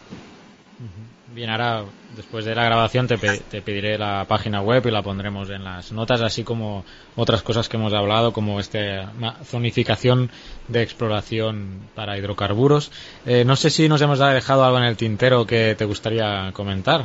Bien, 1.35 1.51
ahora 1.51 1.85
después 2.17 2.45
de 2.45 2.55
la 2.55 2.65
grabación 2.65 3.07
te, 3.07 3.17
pediré 3.17 3.97
la 3.97 4.25
página 4.27 4.61
web 4.61 4.85
y 4.87 4.91
la 4.91 5.03
pondremos 5.03 5.49
en 5.51 5.63
las 5.63 5.93
notas, 5.93 6.21
así 6.21 6.43
como 6.43 6.85
otras 7.15 7.43
cosas 7.43 7.69
que 7.69 7.77
hemos 7.77 7.93
hablado, 7.93 8.33
como 8.33 8.59
esta 8.59 9.13
zonificación 9.45 10.31
de 10.67 10.83
exploración 10.83 11.79
para 11.95 12.19
hidrocarburos. 12.19 12.91
Eh, 13.25 13.45
no 13.45 13.55
sé 13.55 13.71
si 13.71 13.89
nos 13.89 14.03
hemos 14.03 14.19
dejado 14.19 14.65
algo 14.65 14.79
en 14.79 14.85
el 14.85 14.97
tintero 14.97 15.47
que 15.47 15.77
te 15.79 15.85
gustaría 15.85 16.51
comentar. 16.53 17.05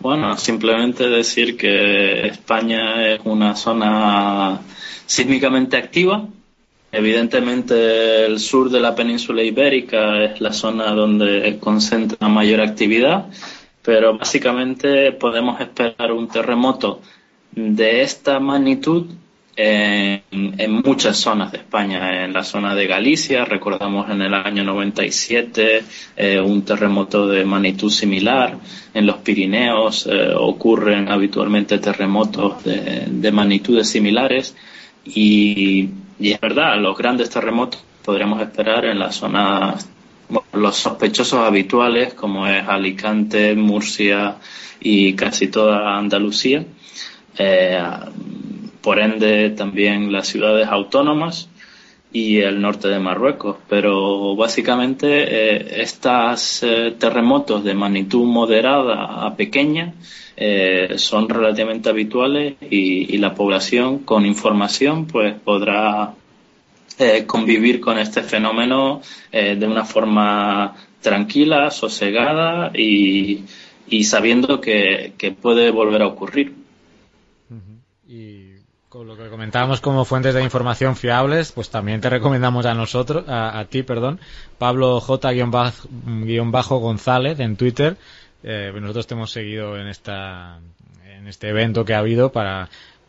Bueno, 0.00 0.36
simplemente 0.36 1.08
decir 1.08 1.56
que 1.56 2.26
España 2.26 3.08
es 3.08 3.20
una 3.24 3.56
zona 3.56 4.60
sísmicamente 5.06 5.78
activa, 5.78 6.28
Evidentemente 6.96 8.24
el 8.24 8.38
sur 8.38 8.70
de 8.70 8.78
la 8.78 8.94
península 8.94 9.42
ibérica 9.42 10.22
es 10.22 10.40
la 10.40 10.52
zona 10.52 10.92
donde 10.92 11.58
concentra 11.58 12.28
mayor 12.28 12.60
actividad, 12.60 13.26
pero 13.82 14.16
básicamente 14.16 15.10
podemos 15.10 15.60
esperar 15.60 16.12
un 16.12 16.28
terremoto 16.28 17.00
de 17.50 18.02
esta 18.02 18.38
magnitud 18.38 19.06
en, 19.56 20.22
muchas 20.84 21.16
zonas 21.16 21.50
de 21.50 21.58
España. 21.58 22.24
En 22.24 22.32
la 22.32 22.44
zona 22.44 22.76
de 22.76 22.86
Galicia, 22.86 23.44
recordamos 23.44 24.08
en 24.08 24.22
el 24.22 24.32
año 24.32 24.62
97 24.62 25.82
eh, 26.16 26.40
un 26.40 26.64
terremoto 26.64 27.26
de 27.26 27.44
magnitud 27.44 27.90
similar. 27.90 28.56
En 28.94 29.04
los 29.04 29.16
Pirineos 29.16 30.06
eh, 30.06 30.32
ocurren 30.36 31.08
habitualmente 31.08 31.78
terremotos 31.78 32.62
de, 32.62 33.06
de 33.08 33.32
magnitudes 33.32 33.90
similares 33.90 34.54
y 35.04 35.88
y 36.18 36.32
es 36.32 36.40
verdad, 36.40 36.78
los 36.78 36.96
grandes 36.96 37.30
terremotos 37.30 37.82
podríamos 38.04 38.40
esperar 38.42 38.84
en 38.84 38.98
las 38.98 39.16
zonas, 39.16 39.88
los 40.52 40.76
sospechosos 40.76 41.40
habituales, 41.40 42.14
como 42.14 42.46
es 42.46 42.66
Alicante, 42.68 43.54
Murcia 43.54 44.36
y 44.80 45.14
casi 45.14 45.48
toda 45.48 45.96
Andalucía. 45.96 46.64
Eh, 47.38 47.82
por 48.80 48.98
ende, 48.98 49.50
también 49.50 50.12
las 50.12 50.28
ciudades 50.28 50.68
autónomas 50.68 51.48
y 52.14 52.38
el 52.38 52.60
norte 52.60 52.88
de 52.88 53.00
Marruecos. 53.00 53.56
Pero 53.68 54.36
básicamente 54.36 55.06
eh, 55.08 55.82
estos 55.82 56.62
eh, 56.62 56.94
terremotos 56.96 57.64
de 57.64 57.74
magnitud 57.74 58.24
moderada 58.24 59.26
a 59.26 59.34
pequeña 59.36 59.92
eh, 60.36 60.94
son 60.96 61.28
relativamente 61.28 61.90
habituales 61.90 62.54
y, 62.70 63.18
la 63.18 63.34
población 63.34 64.00
con 64.00 64.24
información 64.26 65.06
pues 65.06 65.34
podrá 65.34 66.14
convivir 67.26 67.80
con 67.80 67.98
este 67.98 68.22
fenómeno 68.22 69.00
de 69.32 69.66
una 69.66 69.84
forma 69.84 70.76
tranquila, 71.00 71.70
sosegada 71.70 72.70
y, 72.76 73.44
sabiendo 74.04 74.60
que, 74.60 75.12
puede 75.40 75.70
volver 75.70 76.02
a 76.02 76.06
ocurrir. 76.06 76.63
Con 78.94 79.06
lo 79.08 79.16
que 79.16 79.28
comentábamos 79.28 79.80
como 79.80 80.04
fuentes 80.04 80.36
de 80.36 80.44
información 80.44 80.94
fiables, 80.94 81.50
pues 81.50 81.68
también 81.68 82.00
te 82.00 82.08
recomendamos 82.08 82.64
a 82.64 82.74
nosotros, 82.74 83.24
a, 83.26 83.66
ti, 83.68 83.82
perdón, 83.82 84.20
Pablo 84.56 85.00
J-González 85.00 87.40
en 87.40 87.56
Twitter, 87.56 87.96
eh, 88.44 88.70
nosotros 88.72 89.08
te 89.08 89.14
hemos 89.14 89.32
seguido 89.32 89.76
en 89.76 89.88
esta 89.88 90.60
en 91.04 91.26
este 91.26 91.48
evento 91.48 91.84
que 91.84 91.94
ha 91.94 91.98
habido 91.98 92.30
para 92.30 92.68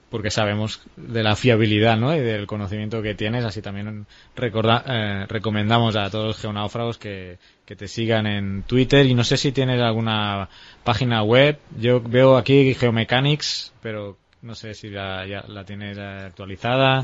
porque 0.10 0.32
sabemos 0.32 0.82
de 0.96 1.22
la 1.22 1.36
fiabilidad 1.36 1.98
¿no? 1.98 2.16
y 2.16 2.20
del 2.20 2.48
conocimiento 2.48 3.04
que 3.04 3.14
tienes, 3.14 3.46
así 3.46 3.62
también 3.62 4.08
eh, 4.38 5.26
recomendamos 5.28 5.96
a 5.98 6.10
todos 6.10 6.26
los 6.26 6.40
geonáufragos 6.40 6.98
que, 6.98 7.38
que 7.64 7.76
te 7.76 7.88
sigan 7.88 8.26
en 8.26 8.64
Twitter. 8.64 9.06
Y 9.06 9.14
no 9.14 9.24
sé 9.24 9.38
si 9.38 9.52
tienes 9.52 9.80
alguna 9.82 10.50
página 10.84 11.22
web, 11.22 11.60
yo 11.78 12.02
veo 12.02 12.38
aquí 12.38 12.74
Geomechanics, 12.74 13.72
pero 13.82 14.18
no 14.46 14.54
sé 14.54 14.76
si 14.76 14.90
la, 14.90 15.26
ya 15.26 15.44
la 15.48 15.66
tienes 15.66 15.98
actualizada. 15.98 17.02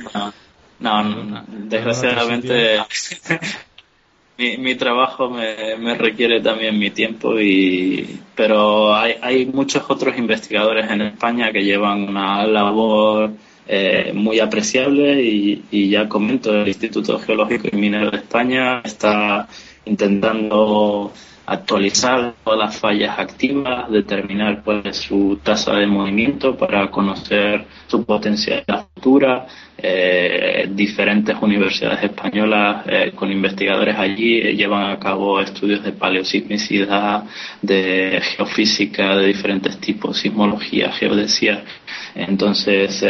No, 0.80 1.04
no, 1.04 1.44
desgraciadamente 1.48 2.78
mi, 4.38 4.76
trabajo 4.76 5.30
me, 5.30 5.96
requiere 5.96 6.40
también 6.42 6.78
mi 6.78 6.92
tiempo 6.92 7.40
y 7.40 8.20
pero 8.36 8.96
hay, 8.96 9.16
hay 9.22 9.46
muchos 9.48 9.84
otros 9.90 10.18
investigadores 10.18 10.90
en 10.90 11.02
España 11.02 11.52
que 11.52 11.64
llevan 11.64 12.10
una 12.10 12.46
labor 12.46 13.32
eh, 13.68 14.12
muy 14.14 14.40
apreciable 14.40 15.22
y, 15.22 15.66
y, 15.72 15.90
ya 15.90 16.08
comento 16.08 16.54
el 16.54 16.68
Instituto 16.68 17.20
Geológico 17.20 17.68
y 17.72 17.76
Minero 17.76 18.12
de 18.12 18.18
España 18.18 18.82
está 18.84 19.48
intentando 19.86 21.12
actualizar 21.52 22.34
todas 22.46 22.60
las 22.60 22.80
fallas 22.80 23.20
activas, 23.20 23.92
determinar 23.92 24.64
cuál 24.64 24.84
es 24.86 24.98
su 24.98 25.38
tasa 25.44 25.74
de 25.74 25.86
movimiento 25.86 26.56
para 26.56 26.90
conocer 26.90 27.66
su 27.88 28.06
potencial 28.06 28.64
futura. 28.94 29.46
Eh, 29.84 30.70
diferentes 30.70 31.36
universidades 31.42 32.04
españolas 32.04 32.86
eh, 32.88 33.12
con 33.16 33.32
investigadores 33.32 33.98
allí 33.98 34.38
eh, 34.38 34.56
llevan 34.56 34.92
a 34.92 35.00
cabo 35.00 35.42
estudios 35.42 35.84
de 35.84 35.92
paleosismicidad, 35.92 37.24
de 37.62 38.22
geofísica 38.22 39.16
de 39.18 39.26
diferentes 39.28 39.78
tipos, 39.80 40.20
sismología, 40.20 40.92
geodesía. 40.92 41.64
Entonces, 42.16 43.04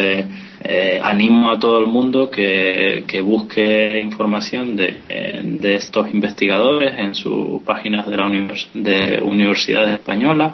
eh, 0.63 0.99
animo 1.01 1.49
a 1.51 1.59
todo 1.59 1.79
el 1.79 1.87
mundo 1.87 2.29
que, 2.29 3.03
busque 3.23 3.99
información 3.99 4.75
de, 4.75 5.75
estos 5.75 6.13
investigadores 6.13 6.93
en 6.97 7.15
sus 7.15 7.61
páginas 7.63 8.07
de, 8.07 8.17
la 8.17 8.29
de 8.73 9.21
universidades 9.21 9.93
españolas 9.93 10.53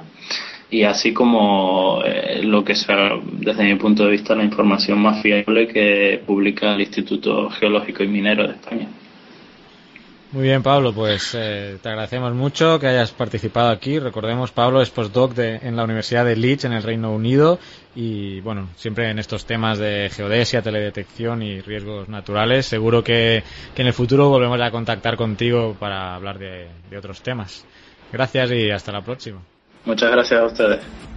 y 0.69 0.83
así 0.83 1.13
como 1.13 2.01
eh, 2.05 2.41
lo 2.43 2.63
que 2.63 2.75
sea, 2.75 3.11
desde 3.31 3.63
mi 3.63 3.75
punto 3.75 4.05
de 4.05 4.11
vista, 4.11 4.35
la 4.35 4.43
información 4.43 4.99
más 4.99 5.21
fiable 5.21 5.67
que 5.67 6.21
publica 6.25 6.73
el 6.73 6.81
Instituto 6.81 7.49
Geológico 7.49 8.03
y 8.03 8.07
Minero 8.07 8.47
de 8.47 8.53
España. 8.53 8.87
Muy 10.31 10.43
bien, 10.43 10.61
Pablo, 10.61 10.93
pues 10.93 11.33
eh, 11.35 11.77
te 11.81 11.87
agradecemos 11.87 12.33
mucho 12.33 12.79
que 12.79 12.87
hayas 12.87 13.11
participado 13.11 13.69
aquí. 13.69 13.97
Recordemos, 13.97 14.51
Pablo 14.51 14.81
es 14.81 14.89
postdoc 14.89 15.33
de, 15.33 15.55
en 15.55 15.77
la 15.77 15.85
Universidad 15.85 16.25
de 16.25 16.35
Leeds, 16.35 16.65
en 16.65 16.73
el 16.73 16.83
Reino 16.83 17.13
Unido, 17.13 17.59
y 17.95 18.41
bueno, 18.41 18.67
siempre 18.75 19.09
en 19.09 19.19
estos 19.19 19.45
temas 19.45 19.77
de 19.77 20.09
geodesia, 20.13 20.61
teledetección 20.61 21.41
y 21.41 21.61
riesgos 21.61 22.09
naturales. 22.09 22.65
Seguro 22.65 23.03
que, 23.03 23.41
en 23.75 23.87
el 23.87 23.93
futuro 23.93 24.27
volvemos 24.27 24.59
a 24.59 24.69
contactar 24.69 25.15
contigo 25.15 25.77
para 25.79 26.15
hablar 26.15 26.37
de 26.39 26.97
otros 26.97 27.21
temas. 27.21 27.65
Gracias 28.11 28.51
y 28.51 28.69
hasta 28.69 28.91
la 28.91 29.01
próxima. 29.01 29.39
Muchas 29.85 30.11
gracias 30.11 30.41
a 30.41 30.45
ustedes. 30.45 31.16